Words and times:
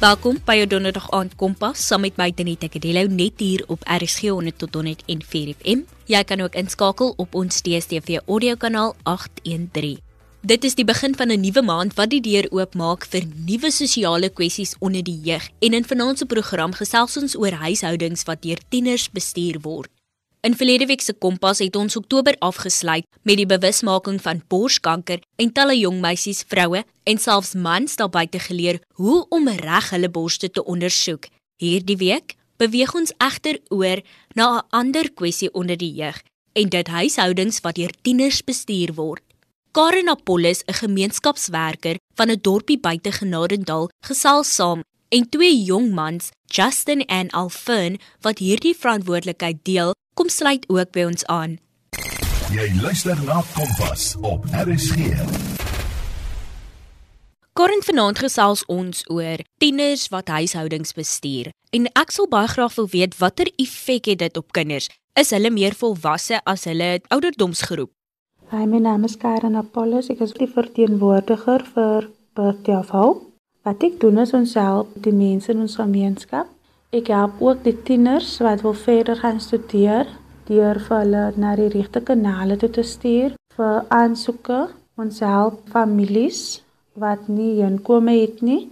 Welkom 0.00 0.38
by 0.48 0.54
jou 0.56 0.64
donderdag 0.64 1.10
aand 1.12 1.34
kompas 1.36 1.82
saam 1.84 2.00
met 2.06 2.16
my 2.16 2.30
Denita 2.32 2.70
Kadello 2.72 3.02
net 3.12 3.42
hier 3.44 3.60
op 3.68 3.82
RSG 3.84 4.30
100 4.32 4.56
tot 4.62 4.78
104 4.78 5.50
FM. 5.58 5.82
Jy 6.08 6.22
kan 6.24 6.40
ook 6.40 6.56
inskakel 6.56 7.12
op 7.20 7.36
ons 7.36 7.60
DStv 7.60 8.22
audiokanaal 8.22 8.94
813. 9.04 10.00
Dit 10.40 10.64
is 10.64 10.78
die 10.78 10.86
begin 10.88 11.12
van 11.12 11.28
'n 11.28 11.44
nuwe 11.44 11.62
maand 11.62 11.92
wat 12.00 12.08
die 12.16 12.22
deur 12.24 12.48
oopmaak 12.48 13.04
vir 13.04 13.28
nuwe 13.44 13.70
sosiale 13.70 14.32
kwessies 14.32 14.74
onder 14.80 15.04
die 15.04 15.20
jeug 15.20 15.50
en 15.60 15.74
in 15.74 15.84
vanaand 15.84 16.18
se 16.18 16.26
program 16.26 16.72
gesels 16.72 17.16
ons 17.16 17.36
oor 17.36 17.52
huishoudings 17.52 18.24
wat 18.24 18.42
deur 18.42 18.58
tieners 18.70 19.10
bestuur 19.12 19.60
word. 19.60 19.99
In 20.40 20.54
verlede 20.56 20.86
week 20.86 21.02
se 21.04 21.12
Kompas 21.12 21.58
het 21.60 21.74
ons 21.76 21.96
Oktober 21.96 22.36
afgesluit 22.40 23.04
met 23.28 23.36
die 23.36 23.46
bewusmaking 23.46 24.16
van 24.24 24.38
borskanker 24.48 25.20
en 25.36 25.50
talle 25.52 25.74
jong 25.76 25.98
meisies, 26.00 26.40
vroue 26.48 26.80
en 27.04 27.20
selfs 27.20 27.52
mans 27.52 27.96
daar 28.00 28.08
buite 28.08 28.40
geleer 28.40 28.78
hoe 28.96 29.26
om 29.28 29.48
reg 29.48 29.90
hulle 29.92 30.08
borste 30.08 30.48
te 30.48 30.64
ondersoek. 30.64 31.28
Hierdie 31.60 31.98
week 32.00 32.38
beweeg 32.56 32.94
ons 32.96 33.12
egter 33.20 33.60
oor 33.68 34.00
na 34.34 34.46
'n 34.56 34.66
ander 34.70 35.12
kwessie 35.12 35.52
onder 35.52 35.76
die 35.76 35.92
jeug 35.92 36.22
en 36.52 36.68
dit 36.68 36.88
huishoudings 36.88 37.60
wat 37.60 37.74
deur 37.74 37.92
tieners 38.02 38.40
bestuur 38.44 38.94
word. 38.94 39.22
Karen 39.72 40.08
Apollos, 40.08 40.64
'n 40.64 40.72
gemeenskapswerker 40.72 41.96
van 42.14 42.30
'n 42.30 42.40
dorpie 42.40 42.80
buite 42.80 43.12
Genadendal, 43.12 43.90
gesels 44.06 44.54
saam 44.54 44.82
en 45.08 45.28
twee 45.28 45.62
jong 45.62 45.92
mans, 45.92 46.30
Justin 46.46 47.04
en 47.06 47.30
Alfern, 47.30 47.98
wat 48.20 48.38
hierdie 48.38 48.74
verantwoordelikheid 48.74 49.58
deel 49.62 49.92
kom 50.20 50.28
sluit 50.28 50.66
ook 50.68 50.90
by 50.92 51.06
ons 51.08 51.24
aan. 51.32 51.56
Jy 52.52 52.66
luister 52.82 53.16
na 53.24 53.40
Kompas 53.54 54.12
op 54.20 54.44
RSG. 54.52 55.14
Kort 57.56 57.86
vanaand 57.88 58.20
gesels 58.20 58.64
ons 58.68 59.00
oor 59.08 59.40
tieners 59.62 60.08
wat 60.12 60.28
huishoudings 60.28 60.92
bestuur 60.96 61.48
en 61.76 61.88
ek 61.96 62.12
sal 62.12 62.28
baie 62.28 62.50
graag 62.52 62.76
wil 62.76 62.90
weet 62.92 63.16
watter 63.22 63.48
effek 63.56 64.12
het 64.12 64.20
dit 64.20 64.36
op 64.36 64.52
kinders? 64.52 64.90
Is 65.16 65.32
hulle 65.32 65.52
meer 65.54 65.72
volwasse 65.78 66.42
as 66.44 66.68
hulle 66.68 67.00
ouderdomsgroep? 67.08 67.90
Hi, 68.52 68.66
my 68.66 68.82
naam 68.82 69.08
is 69.08 69.16
Karen 69.16 69.56
Apollos. 69.56 70.10
Ek 70.12 70.20
is 70.26 70.36
die 70.36 70.50
verteenwoordiger 70.50 71.64
vir 71.72 72.10
Birthday 72.36 72.76
of 72.76 72.92
Hope. 72.92 73.24
Wat 73.64 73.80
ek 73.86 74.00
doen 74.04 74.20
is 74.20 74.36
ons 74.36 74.56
help 74.60 74.92
die 75.00 75.16
mense 75.16 75.52
in 75.54 75.64
ons 75.64 75.80
gemeenskap 75.80 76.50
Ek 76.90 77.06
help 77.06 77.38
ook 77.38 77.60
die 77.62 77.76
tieners 77.86 78.40
wat 78.42 78.64
wil 78.66 78.74
verder 78.74 79.16
gaan 79.16 79.38
studeer 79.40 80.08
deur 80.48 80.78
vir 80.86 80.96
hulle 80.98 81.22
na 81.38 81.52
die 81.54 81.68
regte 81.70 82.00
kanale 82.02 82.56
toe 82.58 82.70
te 82.74 82.82
stuur 82.82 83.36
vir 83.54 83.84
aansoeke. 83.94 84.64
Ons 84.98 85.20
help 85.22 85.60
families 85.70 86.40
wat 86.98 87.28
nie 87.30 87.60
inkomste 87.62 88.16
het 88.16 88.42
nie. 88.42 88.64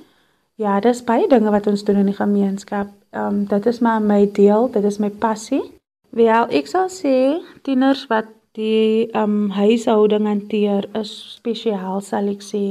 Ja, 0.59 0.81
dis 0.83 1.05
baie 1.07 1.29
dinge 1.31 1.53
wat 1.55 1.71
ons 1.71 1.87
doen 1.87 2.03
in 2.03 2.11
die 2.11 2.19
gemeenskap. 2.19 2.91
Ehm 3.15 3.39
um, 3.39 3.45
dit 3.47 3.67
is 3.71 3.79
maar 3.79 4.03
my 4.03 4.27
deel, 4.35 4.67
dit 4.75 4.85
is 4.85 4.99
my 4.99 5.11
passie. 5.11 5.63
Wel, 6.11 6.51
ek 6.51 6.67
sal 6.67 6.91
sê 6.91 7.15
tieners 7.63 8.09
wat 8.11 8.35
die 8.59 9.07
ehm 9.13 9.23
um, 9.23 9.51
huishouding 9.55 10.27
hanteer 10.27 10.91
is 10.99 11.15
spesiaal 11.39 12.03
sal 12.03 12.35
ek 12.35 12.43
sê 12.43 12.65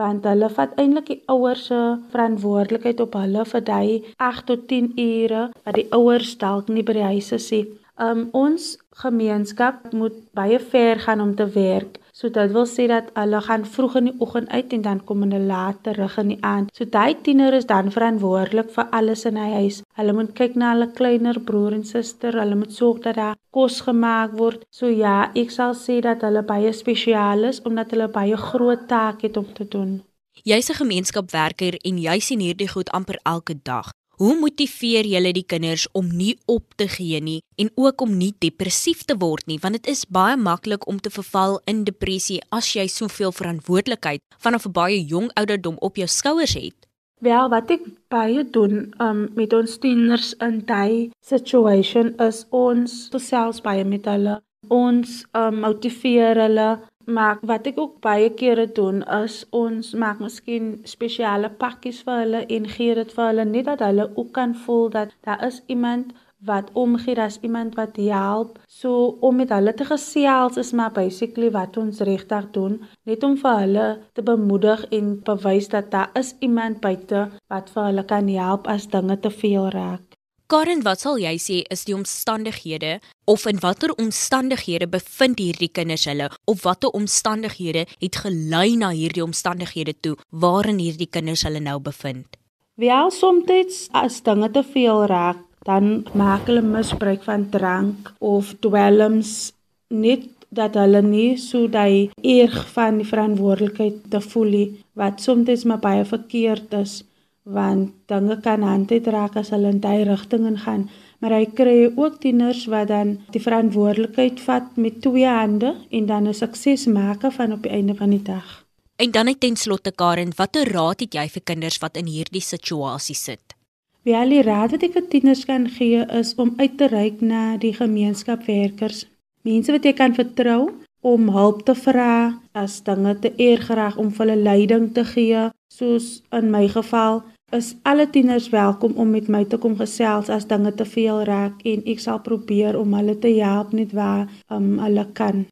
want 0.00 0.24
hulle 0.24 0.48
vat 0.56 0.74
eintlik 0.80 1.08
die 1.10 1.20
ouers 1.34 1.66
se 1.68 1.80
verantwoordelikheid 2.12 3.00
op 3.04 3.16
hulle 3.20 3.44
vir 3.52 3.64
daai 3.68 3.90
8 4.28 4.46
tot 4.50 4.66
10 4.72 4.92
ure 5.04 5.42
wat 5.64 5.78
die 5.78 5.88
ouers 5.98 6.36
dalk 6.44 6.68
nie 6.68 6.84
by 6.86 6.96
die 6.98 7.08
huis 7.14 7.32
is 7.38 7.50
nie. 7.52 7.64
Um 8.00 8.28
ons 8.32 8.76
gemeenskap 9.02 9.92
moet 9.92 10.16
baie 10.34 10.58
ver 10.72 11.02
gaan 11.06 11.20
om 11.20 11.34
te 11.36 11.46
werk. 11.54 11.98
So 12.22 12.30
dit 12.30 12.52
wil 12.54 12.66
sê 12.70 12.84
dat 12.86 13.08
hulle 13.18 13.40
gaan 13.42 13.64
vroeg 13.66 13.94
in 13.98 14.04
die 14.06 14.18
oggend 14.22 14.50
uit 14.54 14.72
en 14.76 14.82
dan 14.82 15.00
kom 15.04 15.24
hulle 15.24 15.40
laat 15.42 15.80
terug 15.82 16.12
in 16.22 16.28
die 16.30 16.38
aand. 16.46 16.68
So 16.70 16.86
daai 16.86 17.16
tiener 17.26 17.56
is 17.58 17.66
dan 17.66 17.90
verantwoordelik 17.90 18.68
vir 18.76 18.86
alles 18.98 19.24
in 19.26 19.40
hy 19.42 19.48
huis. 19.56 19.80
Hulle 19.98 20.14
moet 20.14 20.30
kyk 20.38 20.54
na 20.54 20.68
hulle 20.70 20.86
kleiner 20.94 21.40
broer 21.48 21.74
en 21.74 21.82
suster. 21.88 22.38
Hulle 22.38 22.60
moet 22.60 22.76
sorg 22.76 23.00
dat 23.08 23.18
daar 23.18 23.34
kos 23.50 23.80
gemaak 23.88 24.36
word. 24.38 24.62
So 24.70 24.86
ja, 24.86 25.32
ek 25.34 25.50
sal 25.50 25.74
sê 25.74 25.98
dat 26.06 26.22
hulle 26.22 26.44
baie 26.46 26.70
spesiaal 26.70 27.42
is 27.50 27.58
omdat 27.66 27.90
hulle 27.90 28.06
baie 28.14 28.38
groot 28.38 28.86
taak 28.86 29.26
het 29.26 29.36
om 29.42 29.48
te 29.58 29.66
doen. 29.66 29.98
Jy's 30.46 30.70
'n 30.70 30.78
gemeenskapswerker 30.78 31.74
en 31.82 31.98
jy 31.98 32.18
sien 32.20 32.40
hierdie 32.40 32.68
goed 32.68 32.90
amper 32.90 33.18
elke 33.24 33.58
dag. 33.62 33.90
Hoe 34.20 34.34
motiveer 34.36 35.06
jy 35.08 35.32
die 35.32 35.46
kinders 35.48 35.86
om 35.96 36.10
nie 36.12 36.34
op 36.46 36.74
te 36.76 36.84
gee 36.88 37.20
nie 37.20 37.40
en 37.56 37.70
ook 37.74 38.00
om 38.04 38.12
nie 38.18 38.34
depressief 38.44 39.06
te 39.08 39.16
word 39.16 39.46
nie 39.48 39.58
want 39.62 39.78
dit 39.78 39.88
is 39.88 40.04
baie 40.04 40.36
maklik 40.36 40.84
om 40.86 40.98
te 41.00 41.10
verval 41.10 41.60
in 41.64 41.84
depressie 41.84 42.40
as 42.50 42.74
jy 42.76 42.84
soveel 42.92 43.32
verantwoordelikheid 43.32 44.20
vanaf 44.38 44.66
'n 44.66 44.72
baie 44.72 45.00
jong 45.00 45.30
ouderdom 45.34 45.76
op 45.80 45.96
jou 45.96 46.06
skouers 46.06 46.54
het. 46.54 46.76
Wel, 47.22 47.48
wat 47.48 47.70
ek 47.70 47.84
baie 48.10 48.42
doen 48.50 48.92
um, 48.98 49.30
met 49.34 49.52
ons 49.52 49.78
tieners 49.78 50.34
in 50.42 50.60
daai 50.66 51.10
situation 51.22 52.14
is 52.20 52.46
ons 52.50 53.08
selfs 53.16 53.62
baie 53.62 53.84
met 53.84 54.04
hulle. 54.04 54.40
Ons 54.68 55.24
um, 55.32 55.60
motiveer 55.62 56.36
hulle 56.36 56.80
Maar 57.04 57.38
wat 57.42 57.66
ek 57.66 57.78
ook 57.78 58.00
baie 58.00 58.30
kere 58.30 58.66
doen 58.72 59.02
is 59.22 59.42
ons 59.50 59.92
maak 59.94 60.18
miskien 60.22 60.74
spesiale 60.84 61.50
pakkies 61.62 62.02
vir 62.06 62.20
hulle 62.22 62.42
en 62.56 62.68
gee 62.74 62.94
dit 62.94 63.14
vir 63.16 63.30
hulle 63.30 63.46
net 63.54 63.70
dat 63.70 63.86
hulle 63.86 64.10
ook 64.14 64.32
kan 64.38 64.54
voel 64.66 64.90
dat 64.90 65.16
daar 65.26 65.46
is 65.46 65.62
iemand 65.66 66.12
wat 66.44 66.70
omgee, 66.72 67.14
daar's 67.14 67.38
iemand 67.40 67.74
wat 67.74 67.96
help. 67.96 68.58
So 68.66 69.16
om 69.20 69.36
met 69.36 69.48
hulle 69.48 69.74
te 69.74 69.84
gesels 69.84 70.56
is 70.56 70.72
maar 70.72 70.92
basically 70.92 71.50
wat 71.50 71.76
ons 71.76 72.00
regtig 72.00 72.50
doen, 72.50 72.80
net 73.02 73.22
om 73.22 73.36
vir 73.38 73.58
hulle 73.58 73.86
te 74.12 74.22
bemoedig 74.22 74.86
en 74.90 75.12
bewys 75.24 75.68
dat 75.68 75.90
daar 75.90 76.10
is 76.18 76.34
iemand 76.40 76.80
buite 76.80 77.28
wat 77.46 77.70
vir 77.70 77.84
hulle 77.90 78.04
kan 78.04 78.28
help 78.28 78.66
as 78.66 78.88
dinge 78.90 79.18
te 79.20 79.30
veel 79.30 79.70
raak. 79.70 80.11
Karen, 80.52 80.82
wat 80.84 81.00
sal 81.00 81.16
jy 81.16 81.38
sê 81.40 81.54
is 81.72 81.86
die 81.88 81.94
omstandighede 81.96 82.98
of 83.24 83.46
in 83.48 83.56
watter 83.62 83.94
omstandighede 83.96 84.84
bevind 84.94 85.38
hierdie 85.40 85.70
kinders 85.72 86.02
hulle 86.04 86.26
of 86.52 86.66
watter 86.66 86.90
omstandighede 86.92 87.86
het 88.02 88.18
gelei 88.20 88.74
na 88.76 88.90
hierdie 88.92 89.22
omstandighede 89.24 89.94
toe 90.04 90.12
waarin 90.44 90.82
hierdie 90.82 91.08
kinders 91.08 91.46
hulle 91.48 91.62
nou 91.64 91.78
bevind? 91.80 92.36
Wel, 92.76 93.08
soms 93.16 93.78
as 93.96 94.18
dinge 94.26 94.50
te 94.52 94.60
veel 94.74 95.06
raak, 95.08 95.40
dan 95.64 96.04
maak 96.12 96.44
hulle 96.50 96.60
misbruik 96.60 97.24
van 97.24 97.48
drank 97.48 98.10
of 98.20 98.52
dwelms 98.60 99.54
net 99.88 100.28
dat 100.52 100.76
hulle 100.76 101.00
nie 101.00 101.38
so 101.40 101.64
daai 101.64 102.10
erg 102.20 102.58
van 102.74 103.00
die 103.00 103.08
verantwoordelikheid 103.08 104.04
te 104.12 104.20
voel 104.20 104.52
nie 104.58 104.68
wat 105.00 105.24
soms 105.24 105.64
maar 105.64 105.80
baie 105.80 106.04
verkeerd 106.04 106.76
is 106.82 107.00
want 107.42 107.94
dinge 108.06 108.40
kan 108.40 108.62
handuitrak 108.62 109.36
as 109.36 109.50
hulle 109.50 109.68
in 109.68 109.80
daai 109.80 110.04
rigting 110.04 110.46
ingaan 110.46 110.88
maar 111.22 111.36
hy 111.36 111.46
kry 111.54 111.76
ook 111.86 112.18
tieners 112.20 112.64
wat 112.70 112.88
dan 112.90 113.14
die 113.30 113.40
verantwoordelikheid 113.42 114.40
vat 114.42 114.74
met 114.74 114.98
twee 115.04 115.28
hande 115.28 115.76
en 115.90 116.06
dan 116.06 116.26
'n 116.28 116.34
sukses 116.34 116.86
maak 116.86 117.22
van 117.38 117.52
op 117.52 117.62
die 117.62 117.70
einde 117.70 117.94
van 117.94 118.10
die 118.10 118.22
dag. 118.22 118.64
En 118.96 119.10
dan 119.10 119.24
net 119.24 119.40
ten 119.40 119.56
slotte 119.56 119.92
Karen, 119.92 120.32
watter 120.36 120.72
raad 120.72 121.00
het 121.00 121.14
jy 121.14 121.28
vir 121.28 121.42
kinders 121.42 121.78
wat 121.78 121.96
in 121.96 122.06
hierdie 122.06 122.42
situasie 122.42 123.14
sit? 123.14 123.54
Wel, 124.02 124.28
die 124.28 124.42
raad 124.42 124.70
wat 124.70 124.82
ek 124.82 124.92
vir 124.92 125.08
tieners 125.08 125.44
kan 125.44 125.68
gee 125.68 126.04
is 126.10 126.34
om 126.34 126.54
uit 126.56 126.76
te 126.78 126.86
reik 126.86 127.20
na 127.20 127.56
die 127.56 127.74
gemeenskapwerkers, 127.74 129.06
mense 129.42 129.72
wat 129.72 129.84
jy 129.84 129.92
kan 129.92 130.14
vertrou 130.14 130.70
om 131.00 131.28
hulp 131.28 131.64
te 131.66 131.74
vra 131.74 132.38
as 132.52 132.82
dinge 132.82 133.18
te 133.18 133.32
erg 133.36 133.68
raak 133.68 133.98
om 133.98 134.12
hulle 134.18 134.36
leiding 134.36 134.92
te 134.94 135.04
gee, 135.04 135.50
soos 135.72 136.22
in 136.32 136.50
my 136.50 136.68
geval 136.68 137.22
is 137.52 137.74
alle 137.82 138.10
tieners 138.10 138.48
welkom 138.48 138.92
om 138.96 139.10
met 139.10 139.28
my 139.28 139.44
te 139.44 139.58
kom 139.60 139.74
gesels 139.76 140.30
as 140.32 140.46
dinge 140.48 140.72
te 140.74 140.86
veel 140.88 141.20
raak 141.28 141.60
en 141.68 141.82
ek 141.84 142.00
sal 142.00 142.20
probeer 142.24 142.78
om 142.80 142.94
hulle 142.96 143.18
te 143.20 143.32
help 143.36 143.74
net 143.76 143.92
waar 143.92 144.24
um, 144.48 144.78
hulle 144.80 145.04
kan. 145.12 145.44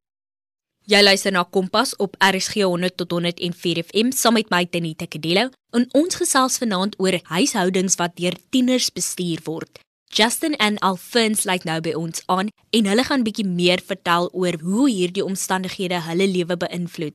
Jy 0.90 1.02
luister 1.04 1.32
na 1.32 1.44
Kompas 1.44 1.92
op 2.00 2.16
RSG 2.24 2.64
100 2.64 2.96
tot 2.96 3.12
104 3.12 3.84
FM 3.84 4.10
saam 4.16 4.38
met 4.40 4.48
my 4.50 4.64
Tenita 4.64 5.06
Kadello 5.06 5.52
en 5.76 5.86
ons 5.94 6.16
gesels 6.22 6.56
vanaand 6.58 6.96
oor 6.98 7.20
huishoudings 7.30 7.98
wat 8.00 8.16
deur 8.16 8.34
tieners 8.50 8.88
bestuur 8.90 9.44
word. 9.44 9.82
Justin 10.10 10.56
en 10.58 10.80
Alphonse 10.82 11.46
lyk 11.46 11.68
nou 11.68 11.78
by 11.84 11.92
ons 11.94 12.24
aan 12.26 12.48
en 12.74 12.88
hulle 12.90 13.04
gaan 13.06 13.22
bietjie 13.22 13.46
meer 13.46 13.84
vertel 13.86 14.32
oor 14.32 14.56
hoe 14.64 14.88
hierdie 14.90 15.24
omstandighede 15.24 16.00
hulle 16.08 16.26
lewe 16.26 16.56
beïnvloed. 16.64 17.14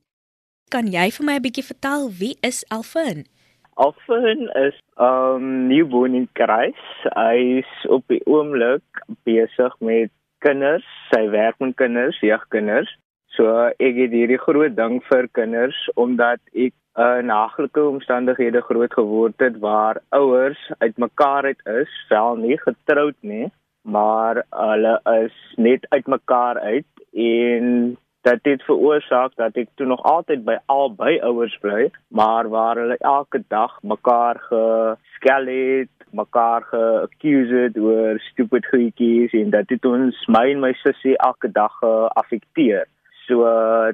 Kan 0.70 0.88
jy 0.94 1.10
vir 1.10 1.26
my 1.26 1.34
'n 1.36 1.42
bietjie 1.42 1.66
vertel 1.66 2.08
wie 2.10 2.36
is 2.40 2.64
Alphonse? 2.70 3.26
Alfin 3.76 4.48
is 4.56 4.76
um 4.96 5.68
nuutwoon 5.68 6.14
in 6.14 6.28
Kruis. 6.32 6.84
Hy 7.12 7.60
is 7.60 7.72
op 7.92 8.06
die 8.08 8.22
oomblik 8.24 9.02
besig 9.28 9.74
met 9.84 10.12
kinders. 10.40 10.86
Sy 11.10 11.26
werk 11.34 11.60
met 11.60 11.76
kinders, 11.76 12.16
jeugkinders. 12.24 12.88
So 13.36 13.52
ek 13.68 14.00
het 14.00 14.16
hierdie 14.16 14.40
groot 14.40 14.72
ding 14.78 15.02
vir 15.10 15.28
kinders 15.36 15.76
omdat 16.00 16.40
ek 16.54 16.72
uh, 16.96 17.18
in 17.20 17.28
naglike 17.28 17.84
omstandighede 17.84 18.64
groot 18.64 18.96
geword 18.96 19.44
het 19.44 19.60
waar 19.60 20.00
ouers 20.16 20.62
uitmekaar 20.80 21.52
uit 21.52 21.60
is, 21.82 21.92
wel 22.08 22.40
nie 22.40 22.56
getroud 22.62 23.16
nie, 23.20 23.50
maar 23.84 24.40
hulle 24.56 24.96
is 25.18 25.36
net 25.60 25.84
uitmekaar 25.92 26.64
uit 26.64 27.04
en 27.12 27.96
dit 28.26 28.48
het 28.52 28.62
veroorsaak 28.66 29.36
dat 29.38 29.56
ek 29.60 29.68
toe 29.78 29.86
nog 29.86 30.02
altyd 30.02 30.44
by 30.46 30.56
albei 30.72 31.18
ouers 31.22 31.54
bly, 31.62 31.90
maar 32.08 32.48
waar 32.50 32.78
hulle 32.80 32.96
elke 32.98 33.42
dag 33.48 33.78
mekaar 33.82 34.40
geskel 34.48 35.46
het, 35.46 35.92
mekaar 36.10 36.66
geaccuse 36.70 37.62
het 37.68 37.78
oor 37.78 38.18
stupid 38.30 38.66
goedjies 38.72 39.34
en 39.36 39.50
dit 39.54 39.74
het 39.76 39.84
ons 39.84 40.26
my 40.32 40.44
en 40.50 40.62
my 40.64 40.72
sussie 40.82 41.16
elke 41.28 41.50
dag 41.52 41.72
geaffekteer. 41.82 42.86
So 43.26 43.46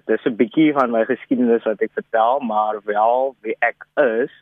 dis 0.06 0.24
'n 0.24 0.36
bietjie 0.36 0.72
van 0.72 0.90
my 0.90 1.04
geskiedenis 1.04 1.64
wat 1.64 1.80
ek 1.80 1.92
vertel, 1.94 2.40
maar 2.40 2.80
wel 2.84 3.34
wie 3.40 3.56
ek 3.60 3.86
is 3.96 4.32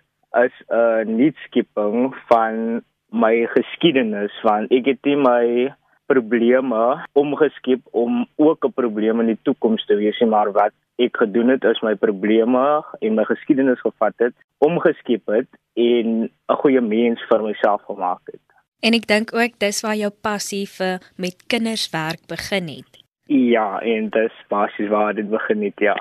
is 0.45 0.57
'n 0.69 1.17
nuutskeping 1.17 2.15
van 2.31 2.83
my 3.11 3.47
geskiedenis 3.47 4.35
want 4.43 4.71
ek 4.71 4.87
het 4.87 5.05
nie 5.05 5.17
my 5.17 5.75
probleme 6.13 6.83
omgeskep 7.13 7.81
om 8.05 8.27
ook 8.37 8.67
'n 8.67 8.77
probleem 8.83 9.21
in 9.21 9.33
die 9.33 9.43
toekoms 9.43 9.87
te 9.87 9.95
wees 9.95 10.21
maar 10.21 10.53
wat 10.53 10.75
ek 11.01 11.17
gedoen 11.17 11.49
het 11.49 11.65
is 11.65 11.81
my 11.81 11.95
probleme 11.95 12.85
en 13.01 13.15
my 13.15 13.25
geskiedenis 13.25 13.81
gevat 13.81 14.15
het, 14.17 14.35
omgeskep 14.59 15.27
het 15.27 15.49
en 15.75 16.29
'n 16.29 16.61
goeie 16.63 16.81
mens 16.81 17.21
vir 17.29 17.43
myself 17.43 17.83
gemaak 17.89 18.21
het. 18.25 18.45
En 18.81 18.93
ek 18.93 19.07
dink 19.07 19.35
ook 19.35 19.59
dis 19.59 19.83
waar 19.85 19.97
jou 19.97 20.11
passie 20.11 20.67
vir 20.69 21.01
met 21.17 21.37
kinders 21.47 21.91
werk 21.93 22.21
begin 22.29 22.69
het. 22.69 22.93
Ja, 23.27 23.81
en 23.81 24.09
dis 24.09 24.33
basies 24.49 24.89
waar 24.89 25.15
dit 25.15 25.31
begin 25.31 25.63
het, 25.63 25.79
ja. 25.79 25.97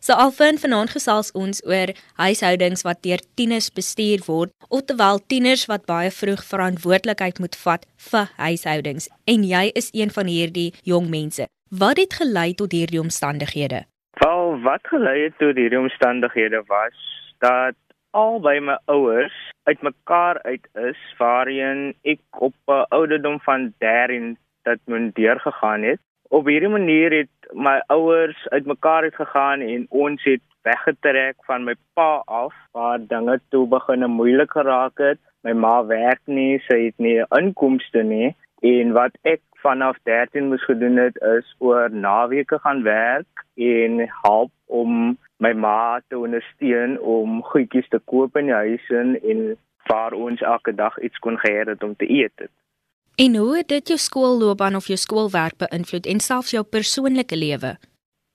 So 0.00 0.16
alvin 0.16 0.56
vanaand 0.56 0.94
gesels 0.96 1.28
ons 1.36 1.58
oor 1.68 1.90
huishoudings 2.16 2.82
wat 2.86 3.02
deur 3.04 3.20
tieners 3.36 3.68
bestuur 3.76 4.22
word, 4.24 4.52
oftelwel 4.72 5.20
tieners 5.28 5.66
wat 5.68 5.84
baie 5.90 6.08
vroeg 6.20 6.40
verantwoordelikheid 6.48 7.40
moet 7.44 7.58
vat 7.64 7.84
vir 8.06 8.30
huishoudings. 8.40 9.10
En 9.28 9.44
jy 9.44 9.66
is 9.76 9.90
een 9.92 10.12
van 10.16 10.32
hierdie 10.32 10.70
jong 10.88 11.12
mense. 11.12 11.44
Wat 11.68 12.00
het 12.00 12.16
gelei 12.16 12.54
tot 12.56 12.72
hierdie 12.72 13.02
omstandighede? 13.02 13.84
Wel, 14.24 14.56
wat 14.64 14.88
gelei 14.88 15.18
het 15.26 15.36
tot 15.38 15.60
hierdie 15.60 15.82
omstandighede 15.84 16.64
was 16.72 16.96
dat 17.44 17.76
albei 18.16 18.56
my 18.60 18.80
ouers 18.88 19.36
uitmekaar 19.68 20.40
uit 20.48 20.64
is 20.80 21.00
waarheen 21.20 21.92
ek 22.02 22.20
op 22.40 22.56
'n 22.66 22.86
ouderdom 22.88 23.40
van 23.40 23.74
13 23.78 24.38
dat 24.64 24.80
moet 24.84 25.14
deurgegaan 25.14 25.82
het 25.82 26.00
op 26.30 26.46
hierdie 26.46 26.70
manier 26.70 27.12
het 27.12 27.52
my 27.52 27.80
ouers 27.90 28.38
uitmekaar 28.54 29.08
het 29.08 29.14
gegaan 29.18 29.60
en 29.66 29.86
ons 29.88 30.22
het 30.24 30.42
weggetrek 30.62 31.36
van 31.48 31.64
my 31.66 31.74
pa 31.98 32.22
af 32.26 32.54
waar 32.76 33.00
dinge 33.12 33.40
toe 33.50 33.66
begin 33.66 34.06
moeilik 34.10 34.52
geraak 34.52 34.98
het. 35.02 35.18
My 35.42 35.52
ma 35.52 35.80
werk 35.86 36.20
nie, 36.24 36.60
sy 36.68 36.78
het 36.90 36.98
nie 37.02 37.18
inkomste 37.38 38.04
nie 38.06 38.34
en 38.60 38.92
wat 38.92 39.16
ek 39.22 39.40
vanaf 39.64 39.96
13 40.08 40.48
moes 40.52 40.64
gedoen 40.64 41.00
het 41.00 41.16
is 41.16 41.48
oor 41.58 41.90
naweke 41.90 42.58
gaan 42.58 42.82
werk 42.82 43.44
en 43.56 44.04
help 44.22 44.52
om 44.66 45.16
my 45.36 45.52
ma 45.52 46.00
te 46.08 46.18
ondersteun 46.18 46.98
om 47.00 47.42
goedjies 47.42 47.88
te 47.88 48.00
koop 48.12 48.36
in 48.36 48.52
die 48.52 48.54
huis 48.54 48.88
en 48.94 49.56
waar 49.88 50.12
ons 50.12 50.40
elke 50.40 50.74
dag 50.74 50.98
iets 51.00 51.18
kon 51.18 51.38
gehê 51.40 51.64
het 51.66 51.82
om 51.82 51.96
te 51.96 52.10
eet. 52.10 52.32
Het. 52.36 52.52
En 53.20 53.34
hoe 53.36 53.56
het 53.56 53.68
dit 53.68 53.88
jou 53.88 53.98
skoolloopbaan 53.98 54.76
of 54.78 54.86
jou 54.88 54.96
skoolwerk 54.96 55.58
beïnvloed 55.60 56.06
en 56.08 56.20
selfs 56.24 56.54
jou 56.54 56.62
persoonlike 56.64 57.36
lewe? 57.36 57.74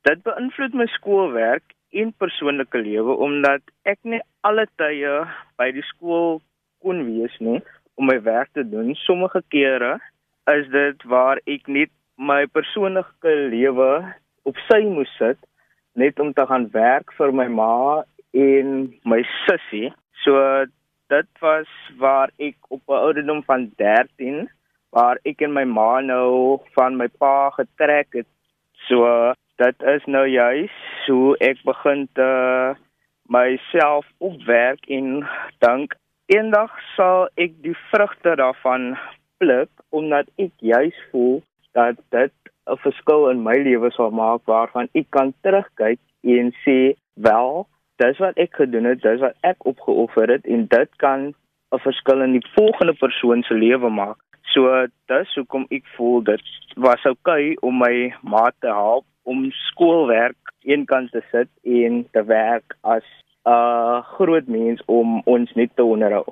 Dit 0.06 0.20
beïnvloed 0.28 0.76
my 0.78 0.86
skoolwerk 0.94 1.72
en 2.02 2.12
persoonlike 2.22 2.78
lewe 2.78 3.16
omdat 3.28 3.64
ek 3.90 3.98
nie 4.06 4.20
alle 4.46 4.68
tye 4.78 5.14
by 5.58 5.72
die 5.74 5.84
skool 5.88 6.38
kon 6.86 7.02
wees 7.08 7.34
nie 7.42 7.64
om 7.98 8.12
my 8.12 8.20
werk 8.28 8.52
te 8.54 8.62
doen. 8.62 8.92
Sommige 9.08 9.42
kere 9.50 9.96
is 10.54 10.70
dit 10.70 11.06
waar 11.10 11.42
ek 11.50 11.66
net 11.66 11.90
my 12.22 12.44
persoonlike 12.54 13.34
lewe 13.56 13.88
op 14.46 14.60
sy 14.68 14.84
moes 14.86 15.10
sit 15.18 15.40
net 15.98 16.22
om 16.22 16.30
te 16.38 16.46
gaan 16.46 16.68
werk 16.76 17.10
vir 17.18 17.34
my 17.34 17.48
ma 17.50 18.04
en 18.38 18.70
my 19.02 19.24
sussie. 19.48 19.90
So 20.22 20.38
dit 21.10 21.42
was 21.42 21.74
waar 21.98 22.30
ek 22.38 22.70
op 22.70 22.86
'n 22.86 23.02
ouderdom 23.08 23.42
van 23.50 23.72
13 23.82 24.46
waar 24.90 25.20
ek 25.24 25.42
en 25.42 25.54
my 25.54 25.64
ma 25.64 26.02
nou 26.02 26.60
van 26.76 26.98
my 26.98 27.08
pa 27.08 27.50
getrek 27.58 28.14
het. 28.14 28.28
So 28.88 29.34
dit 29.58 29.84
is 29.96 30.06
nou 30.06 30.26
juis 30.28 30.72
hoe 31.08 31.38
ek 31.40 31.62
begin 31.64 32.08
te 32.14 32.30
myself 33.32 34.06
opwerk 34.18 34.86
en 34.92 35.24
dink 35.64 35.96
eendag 36.32 36.74
sal 36.96 37.28
ek 37.42 37.56
die 37.66 37.76
vrugte 37.92 38.36
daarvan 38.42 38.94
pluk 39.42 39.72
omdat 39.90 40.30
ek 40.42 40.52
juis 40.60 40.98
voel 41.12 41.42
dat 41.78 41.98
dit 42.12 42.34
'n 42.68 42.78
verskil 42.84 43.30
in 43.30 43.44
my 43.48 43.56
lewe 43.68 43.92
sal 43.92 44.12
maak 44.12 44.42
waarvan 44.46 44.90
ek 44.94 45.08
kan 45.10 45.34
terugkyk 45.42 46.00
en 46.24 46.54
sê 46.66 46.96
wel 47.14 47.68
dis 48.04 48.18
wat 48.18 48.38
ek 48.38 48.56
gedoen 48.62 48.86
het 48.92 49.02
dis 49.02 49.20
wat 49.20 49.36
ek 49.42 49.66
opgeoffer 49.66 50.28
het 50.36 50.46
en 50.46 50.68
dit 50.68 50.90
kan 50.98 51.34
'n 51.74 51.84
verskil 51.88 52.22
in 52.22 52.32
die 52.38 52.48
volgende 52.56 52.94
persoon 52.94 53.44
se 53.44 53.54
lewe 53.54 53.90
maak 53.90 54.20
So 54.54 54.88
dis 55.12 55.36
hoekom 55.36 55.66
ek 55.70 55.84
voel 55.98 56.24
dit 56.24 56.42
was 56.76 57.04
oukei 57.06 57.56
okay 57.56 57.68
om 57.68 57.80
my 57.80 58.14
ma 58.24 58.50
te 58.60 58.68
help 58.68 59.06
om 59.24 59.52
skoolwerk 59.70 60.38
eenkant 60.66 61.12
te 61.12 61.22
sit 61.32 61.50
en 61.64 62.04
te 62.14 62.24
werk 62.24 62.78
as 62.82 63.06
'n 63.46 63.52
uh, 63.52 64.02
groot 64.18 64.48
mens 64.48 64.82
om 64.86 65.22
ons 65.26 65.54
net 65.54 65.70
te 65.76 65.84
onderhou. 65.84 66.26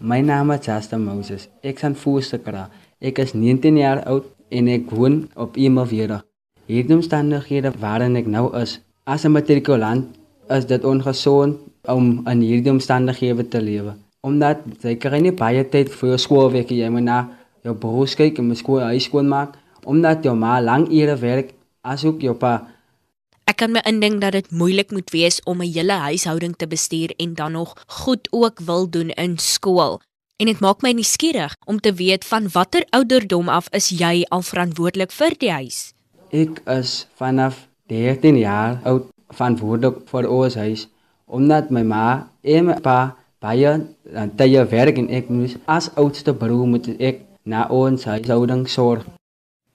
My 0.00 0.20
naam 0.20 0.50
is 0.50 0.66
Justin 0.66 1.04
Moses. 1.04 1.48
Ek 1.62 1.76
is 1.76 1.84
'n 1.84 1.94
voorsteker. 1.94 2.68
Ek 3.00 3.18
is 3.18 3.34
19 3.34 3.76
jaar 3.76 4.04
oud 4.04 4.24
en 4.50 4.68
ek 4.68 4.90
woon 4.90 5.28
op 5.34 5.56
Imaviera. 5.56 6.22
Hierdie 6.66 6.94
omstandighede 6.94 7.72
waarin 7.80 8.16
ek 8.16 8.26
nou 8.26 8.56
is, 8.56 8.80
as 9.04 9.24
'n 9.24 9.32
matrikulant, 9.32 10.04
is 10.50 10.66
dit 10.66 10.84
ongesond 10.84 11.58
om 11.86 12.22
in 12.26 12.40
hierdie 12.40 12.70
omstandighede 12.70 13.48
te 13.48 13.60
lewe. 13.60 13.94
Omdat 14.20 14.58
jy 14.82 14.96
kry 14.96 15.20
nie 15.20 15.32
baie 15.32 15.64
tyd 15.64 15.88
vir 15.88 16.08
jou 16.08 16.18
skoolwerk 16.18 16.70
jy 16.70 16.88
moet 16.90 17.02
na 17.02 17.28
jou 17.64 17.74
broers 17.74 18.14
kyk 18.18 18.38
en 18.38 18.48
my 18.48 18.56
skool 18.58 18.82
huis 18.90 19.08
skoon 19.08 19.28
maak 19.28 19.56
omdat 19.88 20.24
jou 20.24 20.34
ma 20.36 20.58
lank 20.60 20.90
ure 20.92 21.16
werk 21.16 21.54
asook 21.82 22.20
jou 22.22 22.34
pa. 22.34 22.66
Ek 23.48 23.56
kan 23.62 23.72
my 23.72 23.80
indink 23.88 24.20
dat 24.20 24.34
dit 24.36 24.50
moeilik 24.52 24.90
moet 24.92 25.10
wees 25.10 25.40
om 25.44 25.62
'n 25.62 25.72
hele 25.72 25.96
huishouding 26.08 26.56
te 26.56 26.66
bestuur 26.66 27.14
en 27.16 27.34
dan 27.34 27.52
nog 27.52 27.76
goed 27.86 28.28
ook 28.30 28.60
wil 28.60 28.90
doen 28.90 29.10
in 29.10 29.38
skool. 29.38 30.00
En 30.36 30.46
dit 30.46 30.60
maak 30.60 30.82
my 30.82 30.92
nuuskierig 30.92 31.54
om 31.66 31.80
te 31.80 31.92
weet 31.92 32.24
van 32.24 32.48
watter 32.52 32.84
ouderdom 32.90 33.48
af 33.48 33.66
is 33.72 33.88
jy 33.88 34.24
al 34.28 34.42
verantwoordelik 34.42 35.12
vir 35.12 35.34
die 35.38 35.50
huis? 35.50 35.92
Ek 36.30 36.60
is 36.66 37.06
vanaf 37.14 37.68
13 37.86 38.36
jaar 38.36 38.80
oud 38.84 39.08
verantwoordelik 39.32 40.04
vir 40.08 40.28
ons 40.28 40.54
huis 40.54 40.88
omdat 41.26 41.70
my 41.70 41.82
ma 41.82 42.28
en 42.42 42.64
my 42.64 42.76
pa 42.80 43.16
baie 43.40 43.72
aan 44.14 44.30
tye 44.36 44.64
werk 44.70 44.98
en 44.98 45.08
ek 45.08 45.28
moet 45.28 45.56
as 45.66 45.90
oudste 45.94 46.34
broer 46.34 46.66
moet 46.66 46.88
ek 46.98 47.24
na 47.48 47.64
ons 47.72 48.04
huishouding 48.04 48.66
sorg. 48.68 49.06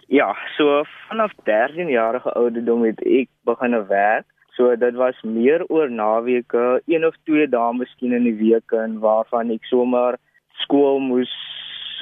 Ja, 0.08 0.30
so 0.58 0.84
vanaf 1.08 1.32
13 1.50 1.90
jarige 1.90 2.34
ouderdom 2.38 2.84
het 2.86 3.02
ek 3.02 3.30
begin 3.50 3.78
werk. 3.90 4.28
So 4.54 4.76
dit 4.78 4.96
was 4.96 5.18
meer 5.26 5.64
oor 5.74 5.90
naweke, 5.90 6.82
een 6.86 7.06
of 7.06 7.16
twee 7.26 7.48
dae 7.50 7.74
miskien 7.74 8.14
in 8.14 8.28
die 8.30 8.38
week 8.38 8.76
en 8.78 9.00
waarvan 9.02 9.50
ek 9.56 9.66
sommer 9.66 10.20
skool 10.62 11.02
moes 11.02 11.32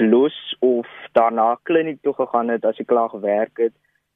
los 0.02 0.36
of 0.60 0.90
daarna 1.16 1.56
kliniek 1.70 2.02
toe 2.04 2.14
gegaan 2.18 2.52
het 2.52 2.66
as 2.68 2.80
ek 2.84 2.90
klaar 2.92 3.14
gewerk 3.14 3.62
het, 3.64 3.74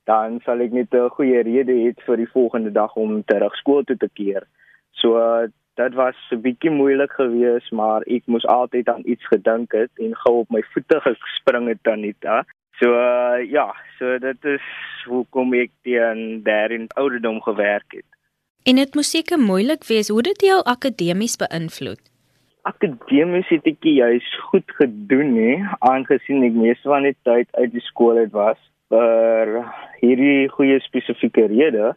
dan 0.09 0.41
sal 0.43 0.59
ek 0.65 0.75
net 0.75 0.93
'n 0.93 1.15
goeie 1.15 1.43
rede 1.47 1.71
hê 1.71 1.93
vir 2.07 2.17
die 2.17 2.33
volgende 2.33 2.71
dag 2.71 2.95
om 2.95 3.23
terug 3.23 3.55
skool 3.55 3.83
toe 3.83 3.97
te 3.97 4.09
keer. 4.09 4.43
So 4.91 5.15
dit 5.75 5.93
was 5.93 6.15
'n 6.31 6.41
bietjie 6.41 6.71
moeilik 6.71 7.11
geweest, 7.11 7.71
maar 7.71 8.01
ek 8.01 8.23
moes 8.25 8.45
altyd 8.45 8.89
aan 8.89 9.03
iets 9.05 9.25
gedink 9.27 9.71
het 9.71 9.91
en 9.95 10.15
gou 10.15 10.35
op 10.39 10.49
my 10.49 10.63
voete 10.73 10.99
gespring 11.01 11.67
het 11.67 11.83
dan 11.83 12.01
net. 12.01 12.25
So 12.79 12.91
uh, 12.91 13.51
ja, 13.51 13.75
so 13.99 14.17
dit 14.19 14.45
is 14.45 14.65
hoekom 15.07 15.53
ek 15.53 15.71
teen 15.81 16.43
daarin 16.43 16.87
ouderdom 16.95 17.41
gewerk 17.41 17.91
het. 17.95 18.05
En 18.63 18.75
dit 18.75 18.95
moes 18.95 19.09
seker 19.09 19.39
moeilik 19.39 19.83
wees 19.87 20.09
hoe 20.09 20.21
dit 20.21 20.41
jou 20.41 20.61
akademies 20.63 21.37
beïnvloed. 21.37 22.01
Akademies 22.61 23.47
het 23.53 23.67
ek 23.69 23.83
juis 23.83 24.29
goed 24.49 24.71
gedoen 24.79 25.33
nie, 25.33 25.57
aangesien 25.79 26.43
ek 26.43 26.57
meeste 26.57 26.89
van 26.89 27.05
die 27.07 27.15
tyd 27.23 27.47
uit 27.51 27.71
die 27.71 27.85
skool 27.85 28.17
uit 28.17 28.31
was 28.31 28.57
vir 28.89 29.53
hierdie 30.01 30.49
goeie 30.49 30.79
spesifieke 30.81 31.45
rede. 31.51 31.93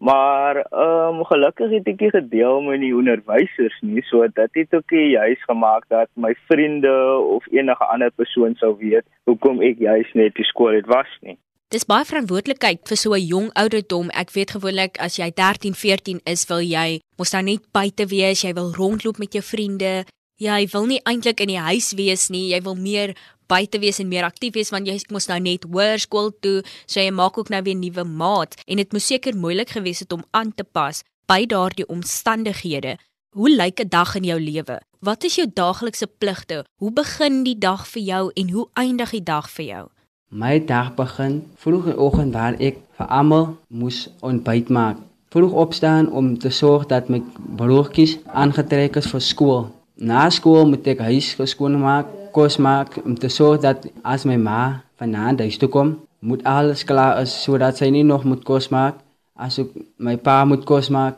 Maar 0.00 0.56
ehm 0.56 1.16
um, 1.16 1.24
gelukkig 1.24 1.70
het 1.70 1.86
ek 1.88 1.98
dit 1.98 2.10
gedeel 2.10 2.60
met 2.60 2.80
die 2.80 2.92
onderwysers 2.96 3.78
nie, 3.80 4.02
so 4.04 4.26
dit 4.28 4.60
het 4.60 4.74
ook 4.74 4.90
nie 4.90 5.16
juis 5.16 5.42
gemaak 5.48 5.88
dat 5.88 6.08
my 6.14 6.34
vriende 6.50 6.92
of 7.36 7.46
enige 7.50 7.84
ander 7.84 8.12
persoon 8.12 8.54
sou 8.60 8.76
weet 8.76 9.06
hoekom 9.24 9.62
ek 9.64 9.80
juis 9.80 10.12
net 10.12 10.34
die 10.36 10.44
skool 10.44 10.76
het 10.76 10.86
was 10.86 11.08
nie. 11.22 11.38
Dis 11.72 11.88
baie 11.88 12.04
verantwoordelikheid 12.04 12.84
vir 12.88 12.96
so 12.96 13.14
'n 13.14 13.26
jong 13.26 13.48
ouderdom. 13.54 14.10
Ek 14.10 14.30
weet 14.36 14.50
gewoonlik 14.50 15.00
as 15.00 15.16
jy 15.16 15.30
13, 15.30 15.74
14 15.74 16.20
is, 16.24 16.46
wil 16.48 16.60
jy 16.60 17.00
mos 17.18 17.32
nou 17.32 17.42
net 17.42 17.62
buite 17.72 18.06
wees, 18.06 18.44
jy 18.44 18.52
wil 18.52 18.72
rondloop 18.76 19.18
met 19.18 19.32
jou 19.32 19.42
vriende. 19.42 20.04
Jy 20.38 20.68
wil 20.72 20.86
nie 20.86 21.00
eintlik 21.04 21.40
in 21.40 21.48
die 21.48 21.58
huis 21.58 21.94
wees 21.96 22.28
nie, 22.28 22.52
jy 22.52 22.60
wil 22.60 22.76
meer 22.76 23.16
buite 23.46 23.78
wees 23.78 24.00
en 24.02 24.08
meer 24.08 24.24
aktief 24.24 24.54
wees 24.54 24.70
want 24.74 24.86
jy 24.86 24.98
moes 25.10 25.28
nou 25.28 25.38
net 25.40 25.64
hoërskool 25.64 26.32
toe, 26.40 26.62
so 26.86 27.00
jy 27.00 27.10
maak 27.10 27.38
ook 27.38 27.50
nou 27.50 27.62
weer 27.62 27.78
nuwe 27.78 28.04
maats 28.04 28.62
en 28.66 28.76
dit 28.76 28.92
moes 28.92 29.06
seker 29.06 29.36
moeilik 29.36 29.70
gewees 29.70 30.04
het 30.04 30.12
om 30.12 30.24
aan 30.30 30.52
te 30.54 30.64
pas 30.64 31.02
by 31.26 31.46
daardie 31.46 31.86
omstandighede. 31.88 32.96
Hoe 33.36 33.50
lyk 33.50 33.80
'n 33.80 33.88
dag 33.88 34.14
in 34.14 34.24
jou 34.24 34.40
lewe? 34.40 34.80
Wat 35.00 35.24
is 35.24 35.34
jou 35.36 35.46
daaglikse 35.54 36.06
pligte? 36.06 36.64
Hoe 36.80 36.92
begin 36.92 37.44
die 37.44 37.58
dag 37.58 37.86
vir 37.86 38.02
jou 38.02 38.30
en 38.34 38.50
hoe 38.50 38.68
eindig 38.74 39.10
die 39.10 39.22
dag 39.22 39.50
vir 39.50 39.64
jou? 39.64 39.84
My 40.28 40.58
dag 40.58 40.94
begin 40.94 41.44
vroeg 41.56 41.84
in 41.84 41.92
die 41.92 42.00
oggend 42.00 42.32
waar 42.34 42.56
ek 42.58 42.78
vir 42.98 43.06
almal 43.06 43.56
moes 43.68 44.08
ontbyt 44.20 44.68
maak. 44.68 44.96
Vroeg 45.30 45.52
opstaan 45.52 46.10
om 46.10 46.38
te 46.38 46.50
sorg 46.50 46.86
dat 46.86 47.08
my 47.08 47.22
broertjies 47.56 48.18
aangetrek 48.26 48.96
is 48.96 49.06
vir 49.06 49.20
skool. 49.20 49.66
Na 49.96 50.28
skool 50.30 50.66
moet 50.68 50.86
ek 50.92 51.00
huis 51.08 51.32
geskoon 51.38 51.78
maak, 51.80 52.08
kos 52.36 52.58
maak 52.60 52.98
om 53.04 53.14
te 53.16 53.30
sorg 53.32 53.62
dat 53.64 53.86
as 54.04 54.26
my 54.28 54.36
ma 54.36 54.82
vanaand 55.00 55.40
huis 55.40 55.56
toe 55.56 55.70
kom, 55.72 55.94
moet 56.20 56.44
alles 56.44 56.84
klaar 56.84 57.22
is 57.22 57.32
sodat 57.44 57.80
sy 57.80 57.88
nie 57.88 58.04
nog 58.04 58.24
moet 58.28 58.44
kos 58.44 58.68
maak 58.68 59.00
as 59.36 59.58
ook 59.60 59.72
my 59.96 60.16
pa 60.16 60.44
moet 60.44 60.64
kos 60.68 60.90
maak 60.92 61.16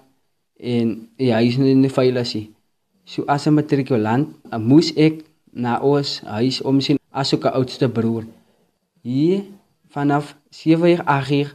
en 0.58 1.08
ja, 1.18 1.38
hy 1.38 1.50
is 1.50 1.58
in 1.58 1.82
die 1.82 1.90
veiligheid. 1.90 2.50
So 3.04 3.24
as 3.26 3.46
'n 3.46 3.54
matrikulant, 3.54 4.28
moes 4.58 4.92
ek 4.96 5.24
na 5.52 5.78
ons 5.80 6.20
huis 6.24 6.62
omsien 6.62 6.98
as 7.10 7.34
ook 7.34 7.44
'n 7.46 7.56
oudste 7.58 7.88
broer. 7.88 8.24
Hier 9.02 9.42
vanaf 9.88 10.36
7 10.50 10.90
uur 10.90 11.02
8 11.04 11.30
uur 11.30 11.54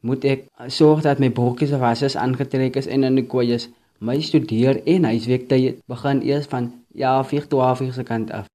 moet 0.00 0.24
ek 0.24 0.40
sorg 0.66 1.02
dat 1.02 1.18
my 1.18 1.30
broertjies 1.30 1.72
of 1.72 1.82
asse 1.82 2.18
aangetrek 2.18 2.76
is 2.76 2.86
en 2.86 3.04
in 3.04 3.14
die 3.14 3.26
kooi 3.26 3.52
is. 3.52 3.68
My 4.00 4.16
studeer 4.24 4.78
en 4.88 5.04
huiswerk 5.04 5.42
tyd 5.48 5.82
begin 5.92 6.22
eers 6.24 6.46
van 6.48 6.70
ja, 6.96 7.22
4 7.24 7.40
tot 7.40 7.50
12 7.50 7.80
uur 7.80 7.92
se 7.92 8.02
kant 8.02 8.30
af. 8.32 8.46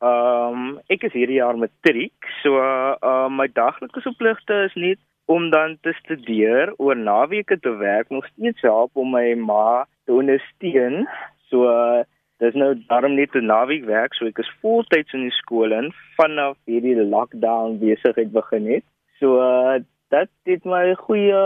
Ehm 0.00 0.56
um, 0.56 0.78
ek 0.88 1.02
is 1.08 1.12
hierdie 1.12 1.36
jaar 1.36 1.58
matriek, 1.60 2.28
so 2.40 2.56
uh 2.56 3.28
my 3.28 3.46
daaglikse 3.52 4.12
pligte 4.16 4.56
is 4.68 4.74
net 4.74 5.00
om 5.26 5.50
dan 5.50 5.76
te 5.82 5.92
studeer, 5.98 6.72
oor 6.78 6.96
naweke 6.96 7.58
te 7.60 7.74
werk, 7.76 8.08
nog 8.08 8.24
steeds 8.32 8.64
help 8.64 8.96
om 8.96 9.10
my 9.12 9.34
ma 9.34 9.84
te 10.04 10.16
ondersteun. 10.16 11.04
So 11.50 11.68
dis 12.40 12.56
nou 12.56 12.72
daarom 12.88 13.20
net 13.20 13.36
'n 13.36 13.52
naweek 13.52 13.84
werk, 13.84 14.14
so 14.14 14.24
ek 14.24 14.38
is 14.38 14.56
voltyds 14.62 15.12
in 15.12 15.28
die 15.28 15.36
skool 15.42 15.72
in 15.72 15.92
vanaf 16.16 16.56
hierdie 16.64 16.96
lockdown 16.96 17.78
besigheid 17.84 18.32
begin 18.32 18.72
het. 18.72 18.84
So 19.20 19.36
dit 20.08 20.30
het 20.44 20.64
my 20.64 20.94
goeie 20.94 21.44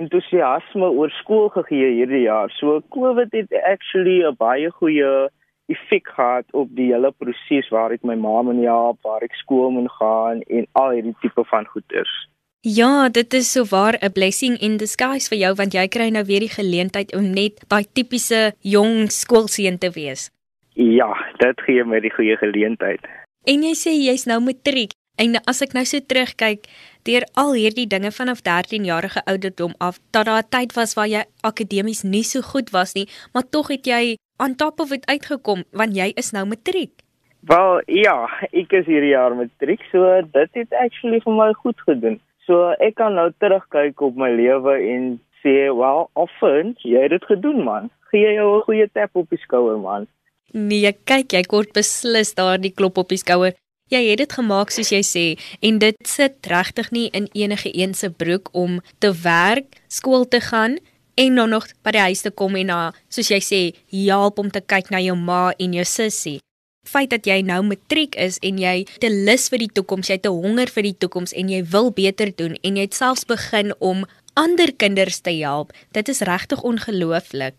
entoesiasme 0.00 0.90
oor 0.90 1.10
skool 1.20 1.48
gegee 1.54 1.90
hierdie 1.98 2.24
jaar. 2.26 2.50
So 2.58 2.80
COVID 2.96 3.32
het 3.32 3.52
actually 3.62 4.22
'n 4.26 4.36
baie 4.38 4.70
goeie 4.70 5.30
effek 5.66 6.08
gehad 6.08 6.44
op 6.52 6.68
die 6.76 6.92
hele 6.92 7.12
proses 7.12 7.68
waar 7.68 7.92
ek 7.92 8.04
my 8.04 8.14
ma 8.14 8.42
moet 8.42 8.64
help, 8.64 8.98
waar 9.02 9.22
ek 9.22 9.34
skool 9.34 9.70
moet 9.70 9.90
gaan 9.90 10.40
en 10.40 10.66
al 10.72 10.90
hierdie 10.90 11.16
tipe 11.20 11.44
van 11.44 11.66
goeders. 11.66 12.28
Ja, 12.64 13.08
dit 13.08 13.34
is 13.34 13.52
so 13.52 13.64
waar 13.64 13.96
'n 14.00 14.12
blessing 14.12 14.56
in 14.58 14.76
disguise 14.76 15.28
vir 15.28 15.38
jou 15.38 15.54
want 15.54 15.72
jy 15.72 15.88
kry 15.88 16.08
nou 16.08 16.24
weer 16.24 16.40
die 16.40 16.56
geleentheid 16.60 17.14
om 17.16 17.30
net 17.30 17.64
daai 17.68 17.84
tipiese 17.92 18.52
jong 18.60 19.10
skoolseun 19.10 19.78
te 19.78 19.90
wees. 19.90 20.30
Ja, 20.72 21.12
dit 21.38 21.60
gee 21.60 21.84
my 21.84 22.00
die 22.00 22.10
goeie 22.10 22.36
geleentheid. 22.36 23.00
En 23.44 23.62
jy 23.62 23.74
sê 23.76 23.92
jy's 23.92 24.24
nou 24.26 24.40
matriek 24.40 24.92
en 25.16 25.38
as 25.50 25.62
ek 25.62 25.74
nou 25.76 25.84
so 25.84 26.00
terugkyk 26.00 26.66
deur 27.06 27.26
al 27.40 27.52
hierdie 27.54 27.86
dinge 27.86 28.10
vanaf 28.10 28.42
13 28.42 28.84
jarige 28.88 29.22
ouderdom 29.30 29.74
af 29.78 30.00
dat 30.10 30.26
daar 30.26 30.42
'n 30.42 30.50
tyd 30.50 30.74
was 30.74 30.94
waar 30.94 31.08
jy 31.08 31.22
akademies 31.42 32.02
nie 32.02 32.24
so 32.24 32.40
goed 32.40 32.70
was 32.70 32.94
nie, 32.94 33.08
maar 33.32 33.48
tog 33.50 33.68
het 33.68 33.86
jy 33.86 34.16
aan 34.36 34.56
top 34.56 34.80
of 34.80 34.88
dit 34.88 35.06
uitgekom 35.06 35.64
want 35.72 35.96
jy 35.96 36.12
is 36.16 36.32
nou 36.32 36.44
matriek. 36.46 36.92
Wel, 37.40 37.82
ja, 37.86 38.28
ek 38.52 38.72
is 38.72 38.86
hierdie 38.86 39.12
jaar 39.12 39.34
matriek, 39.36 39.82
so 39.92 40.22
dit 40.32 40.50
het 40.52 40.72
actually 40.72 41.20
vir 41.20 41.32
my 41.32 41.52
goed 41.52 41.80
gedoen. 41.86 42.20
So 42.46 42.72
ek 42.80 42.94
kan 42.96 43.14
nou 43.14 43.30
terugkyk 43.38 44.00
op 44.00 44.16
my 44.16 44.30
lewe 44.32 44.74
en 44.94 45.20
sê, 45.42 45.68
"Wel, 45.68 46.08
often 46.14 46.74
jy 46.82 47.02
het 47.02 47.10
dit 47.10 47.24
gedoen, 47.24 47.64
man. 47.64 47.90
Gee 48.10 48.32
jou 48.34 48.58
'n 48.58 48.62
goeie 48.62 48.88
tap 48.92 49.10
op 49.14 49.28
die 49.30 49.38
skouer, 49.38 49.78
man." 49.78 50.06
Nee, 50.52 50.92
kyk, 51.04 51.32
jy 51.32 51.42
kort 51.42 51.72
beslis 51.72 52.34
daardie 52.34 52.72
klop 52.72 52.98
op 52.98 53.08
die 53.08 53.18
skouer. 53.18 53.52
Jy 53.92 54.00
het 54.10 54.22
dit 54.22 54.32
gemaak 54.32 54.70
soos 54.70 54.92
jy 54.92 55.02
sê 55.04 55.26
en 55.60 55.78
dit 55.78 55.96
sit 56.08 56.48
regtig 56.48 56.90
nie 56.90 57.08
in 57.12 57.28
enige 57.32 57.70
een 57.72 57.94
se 57.94 58.10
broek 58.10 58.48
om 58.52 58.80
te 58.98 59.12
werk, 59.24 59.76
skool 59.88 60.24
te 60.24 60.40
gaan 60.40 60.78
en 61.14 61.36
dan 61.36 61.50
nog 61.50 61.68
by 61.84 61.92
die 61.94 62.06
huis 62.08 62.24
te 62.24 62.30
kom 62.30 62.56
en 62.56 62.72
na, 62.72 62.80
soos 63.08 63.30
jy 63.30 63.42
sê, 63.44 63.62
help 63.92 64.38
om 64.38 64.50
te 64.50 64.64
kyk 64.64 64.90
na 64.90 65.02
jou 65.04 65.16
ma 65.16 65.52
en 65.58 65.76
jou 65.76 65.84
sussie 65.84 66.40
feit 66.88 67.10
dat 67.10 67.26
jy 67.28 67.40
nou 67.44 67.60
matriek 67.66 68.16
is 68.20 68.38
en 68.44 68.58
jy 68.60 68.84
te 69.02 69.10
lus 69.12 69.48
vir 69.52 69.64
die 69.64 69.72
toekoms, 69.78 70.10
jy 70.12 70.18
te 70.22 70.32
honger 70.32 70.70
vir 70.72 70.88
die 70.90 70.96
toekoms 71.04 71.34
en 71.36 71.50
jy 71.52 71.62
wil 71.72 71.90
beter 71.94 72.32
doen 72.36 72.56
en 72.62 72.78
jy 72.78 72.86
het 72.88 72.98
selfs 72.98 73.26
begin 73.28 73.72
om 73.80 74.04
ander 74.40 74.72
kinders 74.76 75.20
te 75.24 75.32
help. 75.40 75.72
Dit 75.96 76.10
is 76.12 76.22
regtig 76.26 76.62
ongelooflik. 76.62 77.56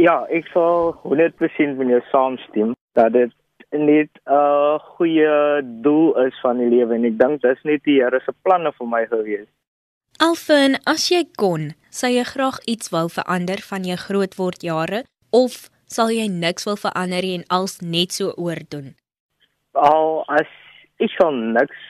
Ja, 0.00 0.24
ek 0.34 0.48
sal 0.50 0.94
100% 1.04 1.78
met 1.78 1.92
jou 1.92 2.02
saamstem 2.10 2.74
dat 2.98 3.12
dit 3.14 3.32
net 3.78 4.10
'n 4.26 4.78
goeie 4.96 5.62
doel 5.82 6.26
is 6.26 6.40
van 6.42 6.58
die 6.58 6.70
lewe 6.70 6.94
en 6.94 7.04
ek 7.04 7.18
dink 7.18 7.42
dis 7.42 7.62
net 7.64 7.84
die 7.84 8.00
Here 8.00 8.20
se 8.24 8.32
planne 8.42 8.72
vir 8.72 8.86
my 8.86 9.06
gewees. 9.06 9.48
Alfin, 10.18 10.76
as 10.86 11.10
jy 11.10 11.24
kon, 11.36 11.74
sou 11.90 12.10
jy 12.10 12.24
graag 12.24 12.58
iets 12.66 12.90
wou 12.90 13.08
verander 13.08 13.58
van 13.70 13.82
jou 13.84 13.96
grootword 13.96 14.62
jare 14.62 15.04
of 15.32 15.68
sal 15.86 16.10
jy 16.10 16.28
niks 16.28 16.66
wil 16.68 16.76
verander 16.76 17.24
en 17.24 17.42
als 17.48 17.80
net 17.80 18.12
so 18.12 18.30
oordoen. 18.36 18.94
Al 19.72 20.24
as 20.28 20.50
ek 21.02 21.10
sal 21.18 21.32
niks 21.34 21.80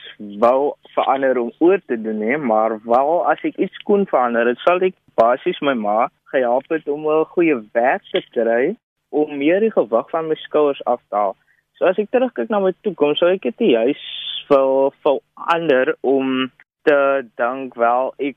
wou 0.40 0.74
verander 0.94 1.38
om 1.38 1.52
oor 1.60 1.80
te 1.86 1.96
doen 2.00 2.18
nie, 2.18 2.36
maar 2.36 2.78
wel 2.84 3.12
as 3.30 3.44
ek 3.44 3.58
iets 3.60 3.78
kon 3.84 4.06
verander, 4.06 4.48
dit 4.48 4.58
sal 4.64 4.80
ek 4.80 4.96
basies 5.20 5.60
my 5.60 5.74
ma 5.74 6.08
gehelp 6.32 6.68
het 6.72 6.88
om 6.88 7.06
'n 7.06 7.24
goeie 7.36 7.60
werk 7.72 8.02
te 8.10 8.22
kry 8.32 8.74
om 9.10 9.38
meer 9.38 9.60
die 9.60 9.70
gewig 9.70 10.10
van 10.10 10.28
my 10.28 10.34
skouers 10.34 10.84
af 10.84 11.00
te 11.08 11.16
haal. 11.16 11.36
So 11.78 11.88
as 11.90 11.98
ek 11.98 12.12
terugkyk 12.14 12.50
na 12.52 12.60
my 12.62 12.70
toekoms, 12.86 13.18
sou 13.18 13.32
ek 13.34 13.42
dit 13.48 13.74
juis 13.74 14.02
vir 14.48 14.94
vir 15.02 15.20
ander 15.54 15.94
om 16.06 16.50
te 16.86 16.98
dank 17.40 17.74
wel 17.80 18.12
ek 18.20 18.36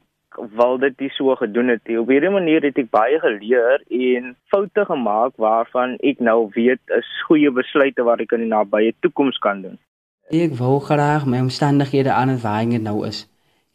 wil 0.60 0.78
dit 0.82 0.94
nie 1.02 1.10
so 1.16 1.36
gedoen 1.36 1.72
het 1.74 1.82
nie. 1.88 1.98
Op 2.00 2.10
hierdie 2.12 2.32
manier 2.34 2.66
het 2.66 2.78
ek 2.82 2.90
baie 2.94 3.20
geleer 3.22 3.84
en 3.90 4.34
foute 4.54 4.86
gemaak 4.90 5.36
waarvan 5.42 5.98
ek 6.06 6.22
nou 6.24 6.50
weet 6.56 6.82
is 6.98 7.10
goeie 7.28 7.52
besluite 7.54 8.06
wat 8.08 8.22
ek 8.26 8.36
in 8.38 8.46
die 8.46 8.52
nabye 8.52 8.94
toekoms 9.06 9.40
kan 9.44 9.64
doen. 9.66 9.78
Ek 10.34 10.58
wou 10.60 10.78
graag 10.84 11.26
my 11.30 11.42
omstandighede 11.46 12.14
aan 12.14 12.36
het 12.36 12.44
waar 12.44 12.66
ek 12.66 12.82
nou 12.84 13.00
is. 13.08 13.26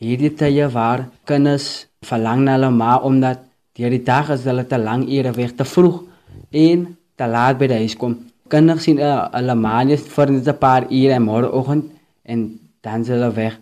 Hierdie 0.03 0.33
tye 0.35 0.67
waar 0.75 1.07
kinders 1.31 1.87
verlang 2.07 2.43
na 2.45 2.59
hulle 2.59 2.73
ma 2.75 2.99
omdat 2.99 3.47
deur 3.79 3.95
die 3.95 4.03
dag 4.05 4.35
is 4.35 4.45
hulle 4.45 4.67
te 4.67 4.79
lank 4.79 5.09
ure 5.09 5.33
weg 5.39 5.55
te 5.57 5.65
vroeg 5.65 6.03
en 6.51 6.87
te 7.17 7.27
laat 7.31 7.59
by 7.59 7.71
die 7.71 7.83
huis 7.87 7.97
kom. 7.97 8.19
Kinders 8.53 8.85
sien 8.85 8.99
uh, 9.01 9.31
hulle 9.33 9.55
ma 9.57 9.79
net 9.89 10.03
vir 10.15 10.31
net 10.35 10.49
'n 10.49 10.59
paar 10.65 10.83
ure 11.01 11.19
môreoggend 11.29 11.85
en 12.31 12.39
dan 12.85 13.01
is 13.01 13.09
hulle 13.09 13.31
weg. 13.41 13.55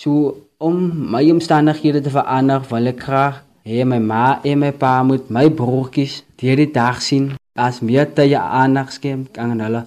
So 0.00 0.10
om 0.58 0.76
my 1.12 1.24
omstandighede 1.30 2.00
te 2.02 2.10
verander, 2.10 2.60
wil 2.70 2.90
ek 2.92 3.00
graag 3.06 3.36
hê 3.68 3.84
my 3.84 4.00
ma 4.10 4.40
en 4.44 4.58
my 4.58 4.72
pa 4.82 5.02
moet 5.08 5.30
my 5.36 5.46
broertjies 5.60 6.14
deur 6.40 6.56
die 6.60 6.72
dag 6.80 7.00
sien 7.08 7.24
as 7.66 7.80
meer 7.80 8.06
tye 8.16 8.38
aandag 8.38 8.92
skenk 8.96 9.38
aan 9.38 9.60
hulle. 9.64 9.82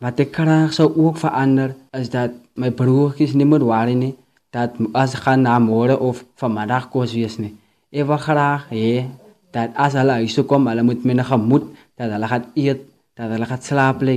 Wat 0.00 0.20
ek 0.24 0.32
graag 0.38 0.72
sou 0.72 0.88
ook 1.04 1.16
verander 1.24 1.70
is 2.00 2.08
dat 2.16 2.32
my 2.62 2.70
broertjies 2.80 3.34
nie 3.34 3.48
moet 3.52 3.62
worry 3.70 3.94
nie 3.94 4.14
dat 4.56 4.72
as 4.94 5.12
gaan 5.22 5.42
na 5.42 5.58
môre 5.58 5.96
of 6.08 6.24
vanmiddag 6.40 6.88
kos 6.92 7.12
wees 7.18 7.36
nie. 7.42 7.52
Ek 7.92 8.08
wil 8.08 8.20
graag 8.28 8.62
hê 8.72 9.04
dat 9.52 9.70
as 9.76 9.92
hulle 9.98 10.14
huis 10.20 10.34
toe 10.36 10.44
kom, 10.50 10.68
hulle 10.70 10.82
moet 10.82 11.04
minder 11.04 11.24
gemoed 11.24 11.64
dat 11.98 12.12
hulle 12.12 12.28
gaan 12.32 12.46
eet, 12.54 12.80
dat 13.16 13.32
hulle 13.32 13.48
gaan 13.48 13.62
slaap 13.62 14.02
lê 14.04 14.16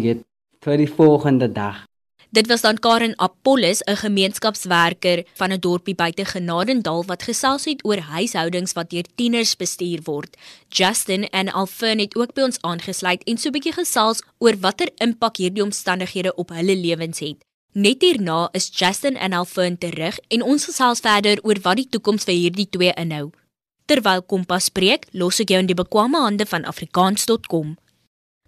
vir 0.59 0.77
die 0.77 0.91
volgende 0.91 1.47
dag. 1.51 1.85
Dit 2.31 2.45
was 2.47 2.61
dan 2.61 2.77
Karen 2.77 3.17
Apollos, 3.17 3.81
'n 3.83 3.95
gemeenskapswerker 3.95 5.23
van 5.33 5.51
'n 5.51 5.59
dorpie 5.59 5.95
buite 5.95 6.25
Genadendal 6.25 7.05
wat 7.05 7.23
gesels 7.23 7.65
het 7.65 7.85
oor 7.85 7.97
huishoudings 7.97 8.73
wat 8.73 8.89
deur 8.89 9.05
tieners 9.15 9.55
bestuur 9.55 9.99
word. 10.03 10.37
Justin 10.67 11.29
en 11.29 11.51
Alfern 11.51 11.99
het 11.99 12.15
ook 12.15 12.33
by 12.33 12.41
ons 12.41 12.61
aangesluit 12.61 13.23
en 13.23 13.37
so 13.37 13.49
'n 13.49 13.51
bietjie 13.51 13.73
gesels 13.73 14.21
oor 14.37 14.55
watter 14.59 14.89
impak 14.97 15.37
hierdie 15.37 15.63
omstandighede 15.63 16.35
op 16.35 16.49
hulle 16.49 16.75
lewens 16.75 17.19
het. 17.19 17.37
Net 17.73 18.01
hierna 18.01 18.49
is 18.51 18.69
Justin 18.73 19.17
en 19.17 19.33
Alfern 19.33 19.77
terug 19.77 20.19
en 20.27 20.41
ons 20.41 20.65
gesels 20.65 20.99
verder 20.99 21.39
oor 21.41 21.59
wat 21.61 21.75
die 21.75 21.89
toekoms 21.89 22.23
vir 22.23 22.33
hierdie 22.33 22.69
twee 22.69 22.93
inhou. 22.93 23.31
Terwyl 23.85 24.21
Kompas 24.21 24.63
spreek, 24.63 25.05
los 25.11 25.39
ek 25.39 25.49
jou 25.49 25.59
in 25.59 25.65
die 25.65 25.81
bekwame 25.83 26.17
hande 26.17 26.45
van 26.45 26.63
afrikaans.com. 26.63 27.77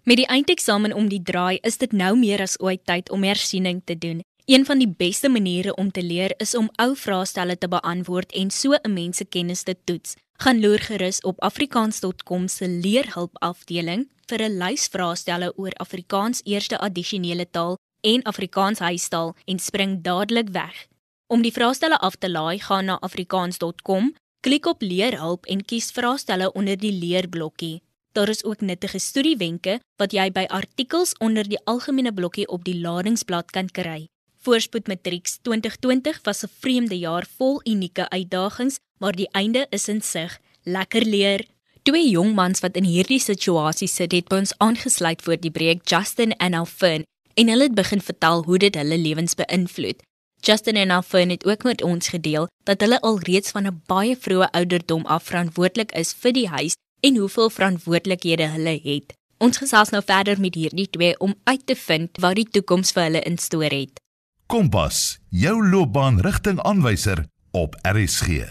Met 0.02 0.16
die 0.16 0.26
eindeksamen 0.26 0.92
om 0.92 1.06
die 1.08 1.22
draai, 1.22 1.58
is 1.62 1.76
dit 1.78 1.92
nou 1.94 2.16
meer 2.18 2.40
as 2.42 2.56
ooit 2.58 2.80
tyd 2.90 3.10
om 3.14 3.22
hersiening 3.22 3.82
te 3.86 3.94
doen. 3.98 4.22
Een 4.50 4.64
van 4.66 4.80
die 4.82 4.88
beste 4.88 5.28
maniere 5.30 5.74
om 5.78 5.90
te 5.90 6.02
leer 6.02 6.34
is 6.42 6.56
om 6.58 6.66
ou 6.82 6.96
vraestelle 6.98 7.54
te 7.58 7.68
beantwoord 7.70 8.32
en 8.32 8.50
so 8.50 8.74
'n 8.74 8.92
mens 8.92 9.16
se 9.16 9.24
kennis 9.24 9.62
te 9.62 9.76
toets. 9.84 10.16
Gaan 10.42 10.60
loer 10.60 10.80
gerus 10.80 11.20
op 11.20 11.40
afrikaans.com 11.40 12.48
se 12.48 12.68
leerhulp 12.68 13.30
afdeling 13.38 14.08
vir 14.26 14.42
'n 14.42 14.58
lys 14.58 14.88
vraestelle 14.88 15.52
oor 15.56 15.72
Afrikaans 15.72 16.40
eerste 16.44 16.78
addisionele 16.78 17.50
taal 17.50 17.76
en 18.00 18.22
Afrikaans 18.22 18.78
huistaal 18.78 19.36
en 19.44 19.58
spring 19.58 20.02
dadelik 20.02 20.48
weg. 20.48 20.86
Om 21.26 21.42
die 21.42 21.52
vraestelle 21.52 21.98
af 21.98 22.16
te 22.16 22.30
laai, 22.30 22.58
gaan 22.58 22.84
na 22.84 22.98
afrikaans.com, 23.00 24.14
klik 24.40 24.66
op 24.66 24.82
leerhulp 24.82 25.46
en 25.46 25.64
kies 25.64 25.90
vraestelle 25.90 26.52
onder 26.52 26.78
die 26.78 26.92
leerblokkie. 26.92 27.82
Daar 28.12 28.28
is 28.28 28.44
ook 28.44 28.60
nuttige 28.60 28.98
studiewenke 28.98 29.78
wat 29.96 30.12
jy 30.12 30.26
by 30.32 30.44
artikels 30.52 31.14
onder 31.24 31.48
die 31.48 31.60
algemene 31.64 32.12
blokkie 32.12 32.44
op 32.48 32.64
die 32.64 32.76
ladingsblad 32.76 33.50
kan 33.56 33.70
kry. 33.72 34.04
Voorspoed 34.44 34.90
Matrieks 34.90 35.38
2020 35.40 36.18
was 36.22 36.44
'n 36.44 36.52
vreemde 36.60 36.98
jaar 36.98 37.26
vol 37.36 37.60
unieke 37.64 38.08
uitdagings, 38.08 38.76
maar 38.98 39.12
die 39.12 39.28
einde 39.30 39.66
is 39.70 39.88
in 39.88 40.02
sig. 40.02 40.40
Lekker 40.62 41.04
leer. 41.04 41.46
Twee 41.82 42.10
jong 42.10 42.34
mans 42.34 42.60
wat 42.60 42.76
in 42.76 42.84
hierdie 42.84 43.20
situasie 43.20 43.88
sit, 43.88 44.12
het 44.12 44.28
by 44.28 44.36
ons 44.36 44.54
aangesluit 44.58 45.22
vir 45.22 45.40
die 45.40 45.50
breek, 45.50 45.88
Justin 45.88 46.36
en 46.36 46.54
Alfin, 46.54 47.04
en 47.34 47.48
hulle 47.48 47.62
het 47.62 47.74
begin 47.74 48.00
vertel 48.00 48.44
hoe 48.44 48.58
dit 48.58 48.74
hulle 48.74 48.98
lewens 48.98 49.34
beïnvloed. 49.34 50.02
Justin 50.40 50.76
en 50.76 50.90
Alfin 50.90 51.30
het 51.30 51.46
ook 51.46 51.62
met 51.62 51.82
ons 51.82 52.08
gedeel 52.08 52.48
dat 52.64 52.80
hulle 52.80 53.00
alreeds 53.00 53.50
van 53.50 53.66
'n 53.66 53.82
baie 53.86 54.16
vroeë 54.16 54.50
ouderdom 54.50 55.06
af 55.06 55.22
verantwoordelik 55.22 55.92
is 55.92 56.12
vir 56.12 56.32
die 56.32 56.48
huis 56.48 56.74
en 57.02 57.16
hoeveel 57.16 57.50
verantwoordelikhede 57.50 58.46
hulle 58.54 58.78
het. 58.84 59.12
Ons 59.42 59.58
gesels 59.58 59.90
nou 59.90 60.02
verder 60.06 60.38
met 60.40 60.54
hierdie 60.54 60.86
twee 60.90 61.18
om 61.18 61.34
uit 61.50 61.66
te 61.66 61.74
vind 61.74 62.18
wat 62.22 62.38
die 62.38 62.46
toekoms 62.46 62.94
vir 62.94 63.08
hulle 63.08 63.22
instoor 63.26 63.74
het. 63.74 63.98
Kompas, 64.46 65.18
jou 65.30 65.56
loopbaanrigtingaanwyser 65.66 67.24
op 67.50 67.74
RSG. 67.82 68.44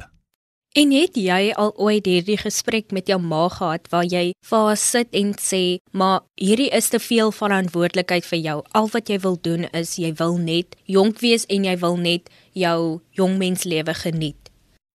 En 0.71 0.91
het 0.95 1.17
jy 1.19 1.51
al 1.59 1.73
ooit 1.75 2.05
hierdie 2.07 2.37
gesprek 2.39 2.93
met 2.95 3.09
jou 3.11 3.17
ma 3.19 3.49
gehad 3.51 3.89
waar 3.91 4.07
jy 4.07 4.31
vir 4.47 4.67
haar 4.67 4.77
sit 4.77 5.07
en 5.11 5.33
sê, 5.35 5.79
"Maar 5.91 6.21
hierdie 6.35 6.69
is 6.69 6.87
te 6.89 6.99
veel 6.99 7.31
verantwoordelikheid 7.31 8.25
vir 8.25 8.39
jou. 8.39 8.63
Al 8.71 8.87
wat 8.87 9.07
jy 9.09 9.19
wil 9.19 9.37
doen 9.41 9.63
is 9.73 9.95
jy 9.95 10.13
wil 10.13 10.37
net 10.37 10.75
jonk 10.85 11.19
wees 11.19 11.45
en 11.45 11.63
jy 11.63 11.77
wil 11.77 11.97
net 11.97 12.29
jou 12.53 13.01
jongmenslewe 13.11 13.93
geniet." 13.93 14.41
Ja, 14.41 14.41
daar 14.41 14.41
was 14.41 14.41
'n 14.41 14.90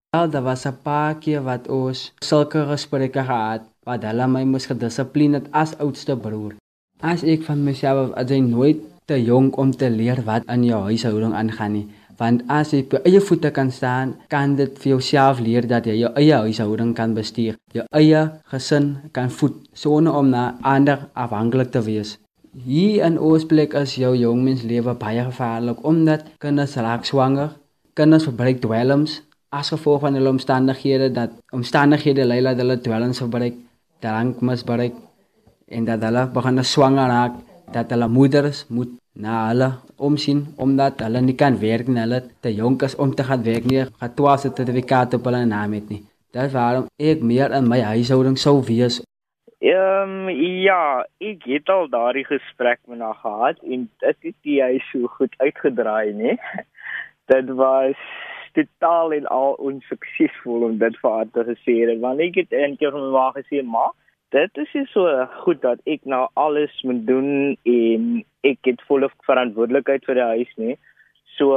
paar 0.82 1.14
keer 1.20 1.42
wat 1.42 1.68
ons 1.68 2.12
sulke 2.22 2.64
gesprekke 2.70 3.22
gehad 3.26 3.62
wat 3.86 4.02
hulle 4.02 4.26
my 4.26 4.44
moes 4.44 4.66
gedissiplineer 4.66 5.44
as 5.52 5.76
oudste 5.78 6.16
broer. 6.16 6.54
As 7.02 7.22
ek 7.22 7.44
van 7.46 7.62
myself 7.64 8.14
as 8.16 8.30
jy 8.30 8.40
nooit 8.40 8.80
te 9.06 9.18
jonk 9.22 9.58
om 9.58 9.70
te 9.70 9.90
leer 9.90 10.22
wat 10.26 10.46
in 10.50 10.64
jou 10.64 10.80
huishouding 10.88 11.34
aangaan 11.34 11.72
nie, 11.72 11.86
want 12.18 12.42
as 12.48 12.72
jy 12.72 12.82
op 12.86 12.96
eie 13.04 13.20
voete 13.20 13.50
kan 13.52 13.70
staan, 13.70 14.16
kan 14.32 14.56
dit 14.56 14.78
vir 14.80 14.96
jouself 14.96 15.40
leer 15.40 15.68
dat 15.68 15.86
jy 15.86 15.98
jou 16.00 16.12
eie 16.16 16.38
huishouding 16.46 16.94
kan 16.96 17.14
bestuur, 17.14 17.58
jou 17.76 17.84
eie 17.92 18.22
gesin 18.50 18.96
kan 19.12 19.30
voed 19.30 19.60
sonder 19.74 20.16
om 20.16 20.32
na 20.32 20.56
ander 20.62 21.06
afhanklik 21.14 21.70
te 21.70 21.84
wees. 21.84 22.16
Hier 22.64 23.04
in 23.04 23.18
Oosplek 23.20 23.76
is 23.76 23.98
jou 24.00 24.14
jongmens 24.16 24.64
lewe 24.64 24.96
baie 24.96 25.22
gevaarlik 25.28 25.84
omdat 25.84 26.24
kinders 26.40 26.78
raak 26.80 27.04
swanger, 27.04 27.52
kinders 27.94 28.24
verbruik 28.24 28.62
dwelms 28.64 29.20
as 29.50 29.70
gevolg 29.70 30.00
van 30.00 30.14
hulle 30.14 30.28
omstandighede 30.28 31.10
dat 31.12 31.30
omstandighede 31.52 32.24
lei 32.24 32.42
dat 32.42 32.58
hulle 32.62 32.78
dwelms 32.80 33.20
verbruik, 33.22 33.54
drankmisbruik 34.00 34.94
en 35.68 35.84
dat 35.84 36.02
hulle 36.02 36.26
begin 36.34 36.64
swanger 36.64 37.08
raak 37.08 37.34
dat 37.72 37.90
hulle 37.90 38.08
moeders 38.08 38.66
moet 38.68 38.92
na 39.12 39.48
hulle 39.48 39.70
omsien 39.96 40.44
omdat 40.56 41.00
hulle 41.00 41.20
nie 41.20 41.34
kan 41.34 41.58
werk 41.60 41.88
nie, 41.88 42.02
hulle 42.02 42.22
te 42.40 42.52
jonk 42.54 42.82
is 42.82 42.96
om 42.96 43.14
te 43.14 43.24
gaan 43.24 43.42
werk 43.42 43.64
nie, 43.64 43.84
gaan 44.00 44.14
twaas 44.14 44.46
sertifikaat 44.46 45.14
op 45.14 45.24
hulle 45.24 45.44
naam 45.46 45.72
het 45.78 45.88
nie. 45.90 46.02
Dis 46.36 46.52
waarom 46.52 46.88
ek 47.00 47.22
meer 47.24 47.54
in 47.56 47.68
my 47.68 47.80
huishouding 47.80 48.36
sou 48.38 48.60
wees. 48.66 49.00
Ehm 49.64 50.28
um, 50.28 50.30
ja, 50.66 51.04
ek 51.22 51.46
het 51.48 51.70
al 51.72 51.88
daardie 51.88 52.26
gesprek 52.28 52.80
met 52.86 53.00
haar 53.00 53.18
gehad 53.22 53.62
en 53.64 53.86
dit 54.04 54.16
het 54.28 54.36
nie 54.44 54.60
hy 54.62 54.80
so 54.90 55.08
goed 55.18 55.32
uitgedraai 55.40 56.12
nie. 56.12 56.36
Dit 57.32 57.48
was 57.58 58.02
totaal 58.56 59.12
en 59.12 59.28
al 59.36 59.54
onsuksesvol 59.68 60.66
om 60.70 60.78
dit 60.80 60.98
vir 61.02 61.14
haar 61.16 61.30
te 61.32 61.56
sê. 61.62 61.76
Want 62.00 62.24
ek 62.24 62.40
het 62.42 62.56
eendag 62.56 62.92
vir 62.92 63.00
my 63.00 63.12
ma 63.14 63.28
gesê, 63.36 63.62
"Ma, 63.64 63.86
dit 64.30 64.58
is 64.58 64.90
so 64.90 65.06
goed 65.44 65.62
dat 65.62 65.78
ek 65.86 66.04
nou 66.04 66.26
alles 66.34 66.74
moet 66.82 67.06
doen 67.06 67.56
en 67.62 68.24
ek 68.46 68.58
het 68.68 68.82
volle 68.88 69.08
verantwoordelikheid 69.28 70.04
vir 70.08 70.18
die 70.18 70.28
huis 70.34 70.52
nie. 70.56 70.76
So 71.36 71.54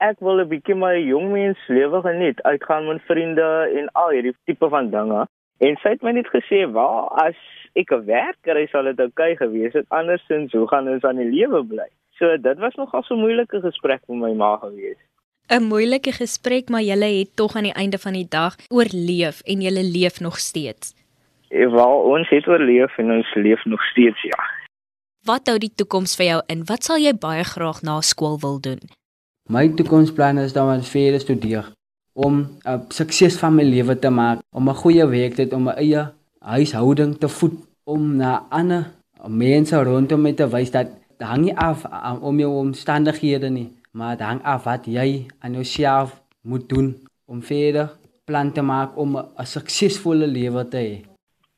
ek 0.00 0.20
wil 0.20 0.40
'n 0.40 0.48
bietjie 0.48 0.74
my 0.74 0.96
jongmens 0.98 1.58
lewe 1.68 2.02
geniet, 2.02 2.42
uitgaan 2.42 2.88
met 2.88 3.02
vriende 3.06 3.48
en 3.78 3.88
al 3.92 4.10
hierdie 4.10 4.36
tipe 4.46 4.68
van 4.68 4.90
dinge. 4.90 5.26
En 5.60 5.76
sy 5.82 5.88
het 5.94 6.02
my 6.02 6.12
net 6.12 6.26
gesê, 6.26 6.66
"Waar 6.72 7.08
as 7.26 7.36
ek 7.74 7.92
'n 7.92 8.04
werker 8.06 8.56
is, 8.56 8.70
sal 8.70 8.84
dit 8.84 9.00
oukei 9.00 9.36
gewees 9.36 9.72
het. 9.72 9.86
Andersins, 9.88 10.52
hoe 10.52 10.68
gaan 10.68 10.88
ons 10.88 11.04
aan 11.04 11.16
die 11.16 11.30
lewe 11.30 11.64
bly?" 11.64 11.88
So 12.18 12.36
dit 12.36 12.58
was 12.58 12.74
nogal 12.74 13.02
so 13.02 13.14
'n 13.14 13.20
moeilike 13.20 13.60
gesprek 13.60 14.00
met 14.08 14.18
my 14.18 14.32
ma 14.34 14.56
gewees. 14.56 14.98
'n 15.48 15.62
Moeilike 15.62 16.12
gesprek, 16.12 16.68
maar 16.68 16.82
julle 16.82 17.18
het 17.18 17.36
tog 17.36 17.56
aan 17.56 17.62
die 17.62 17.72
einde 17.72 17.98
van 17.98 18.12
die 18.12 18.28
dag 18.28 18.56
oorleef 18.68 19.40
en 19.40 19.60
julle 19.60 19.84
leef 19.84 20.20
nog 20.20 20.38
steeds. 20.38 20.94
Wel, 21.48 21.94
ons 22.14 22.28
het 22.28 22.46
oorleef 22.46 22.98
en 22.98 23.10
ons 23.10 23.34
leef 23.34 23.64
nog 23.64 23.82
steeds, 23.82 24.22
ja. 24.22 24.40
Wat 25.24 25.46
hou 25.46 25.58
die 25.58 25.72
toekoms 25.74 26.16
vir 26.16 26.26
jou 26.26 26.42
in? 26.46 26.64
Wat 26.64 26.84
sal 26.84 26.98
jy 26.98 27.12
baie 27.14 27.44
graag 27.44 27.82
na 27.82 28.00
skool 28.00 28.38
wil 28.40 28.60
doen? 28.60 28.80
My 29.50 29.68
toekomsplan 29.68 30.38
is 30.38 30.52
dan 30.52 30.74
om 30.74 30.82
verder 30.82 31.20
studeer 31.20 31.72
om 32.12 32.48
'n 32.64 32.84
sukses 32.88 33.36
van 33.38 33.54
my 33.54 33.62
lewe 33.62 33.98
te 33.98 34.10
maak, 34.10 34.38
om 34.50 34.68
'n 34.68 34.74
goeie 34.74 35.06
werk 35.06 35.34
te 35.34 35.44
hê, 35.44 35.52
om 35.52 35.68
'n 35.68 35.76
eie 35.76 36.12
huishouding 36.38 37.18
te 37.18 37.28
voed, 37.28 37.54
om 37.84 38.16
na 38.16 38.46
ander 38.48 38.90
mense 39.26 39.76
rondom 39.76 40.22
my 40.22 40.32
te 40.32 40.48
wys 40.48 40.70
dat 40.70 40.86
dit 41.18 41.26
hang 41.26 41.42
nie 41.42 41.56
af 41.56 41.84
om 42.20 42.38
jou 42.38 42.52
omstandighede 42.58 43.50
nie, 43.50 43.70
maar 43.92 44.20
hang 44.20 44.42
af 44.44 44.64
wat 44.64 44.86
jy 44.86 45.26
aan 45.40 45.52
jouself 45.52 46.20
moet 46.42 46.68
doen 46.68 46.94
om 47.26 47.42
verder 47.42 47.88
plan 48.24 48.52
te 48.52 48.62
maak 48.62 48.96
om 48.96 49.16
'n 49.16 49.46
suksesvolle 49.54 50.26
lewe 50.26 50.68
te 50.68 50.80
hê. 50.86 50.94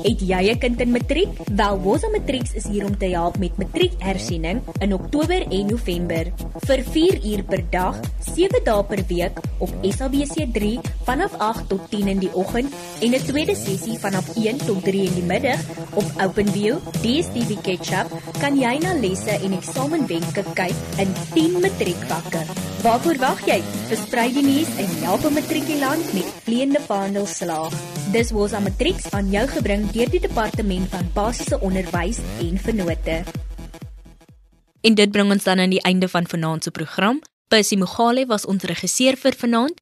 Het 0.00 0.20
jy 0.24 0.50
'n 0.50 0.58
kind 0.58 0.80
in 0.80 0.90
matriek? 0.90 1.28
Wel, 1.54 1.80
Woza 1.80 2.08
Matrieks 2.08 2.52
is 2.54 2.66
hier 2.66 2.84
om 2.84 2.96
te 2.98 3.06
help 3.06 3.38
met 3.38 3.56
matriekhersiening 3.56 4.62
in 4.78 4.94
Oktober 4.94 5.46
en 5.50 5.66
November. 5.66 6.32
Vir 6.58 6.82
4 6.90 7.24
uur 7.24 7.42
per 7.42 7.62
dag, 7.70 8.00
7 8.34 8.64
dae 8.64 8.84
per 8.84 9.02
week 9.06 9.38
op 9.58 9.70
SABC3 9.82 10.78
vanaf 11.04 11.32
8 11.38 11.68
tot 11.68 11.80
10 11.90 12.08
in 12.08 12.18
die 12.18 12.32
oggend 12.34 12.72
en 13.00 13.14
'n 13.14 13.24
tweede 13.26 13.54
sessie 13.54 13.98
vanaf 13.98 14.36
1 14.36 14.56
tot 14.56 14.84
3 14.84 15.04
in 15.04 15.14
die 15.14 15.22
middag 15.22 15.60
op 15.94 16.04
OpenView, 16.22 16.76
DStv 17.02 17.60
Ketchup, 17.62 18.08
kan 18.40 18.56
jy 18.56 18.78
na 18.78 18.94
lesse 18.94 19.30
en 19.30 19.52
eksamenwenke 19.52 20.44
kyk 20.54 20.76
in 20.96 21.12
10 21.34 21.60
matriekvakke. 21.60 22.42
Waarvoor 22.82 23.16
wag 23.18 23.46
jy? 23.46 23.60
Versprei 23.88 24.32
die 24.32 24.42
nuus 24.42 24.70
en 24.78 24.88
help 25.04 25.24
'n 25.24 25.32
matrikulant 25.32 26.12
met 26.12 26.32
vleiende 26.44 26.80
vaandel 26.80 27.26
slaag. 27.26 27.72
Dis 28.12 28.32
aan 28.32 28.62
Matrieks 28.62 29.10
aan 29.10 29.30
jou 29.30 29.46
gebring 29.46 29.89
deur 29.92 30.10
die 30.10 30.20
Departement 30.22 30.88
van 30.88 31.08
Basiese 31.14 31.58
Onderwys 31.60 32.18
en 32.38 32.58
Vennote. 32.58 33.22
En 34.80 34.94
dit 34.94 35.10
bring 35.10 35.30
ons 35.32 35.44
dan 35.44 35.58
aan 35.58 35.72
die 35.74 35.82
einde 35.82 36.08
van 36.08 36.26
vanaand 36.26 36.64
se 36.64 36.70
program. 36.70 37.20
Percy 37.48 37.76
Mogale 37.76 38.26
was 38.26 38.46
ons 38.46 38.62
regisseur 38.62 39.18
vir 39.18 39.34
vanaand 39.36 39.80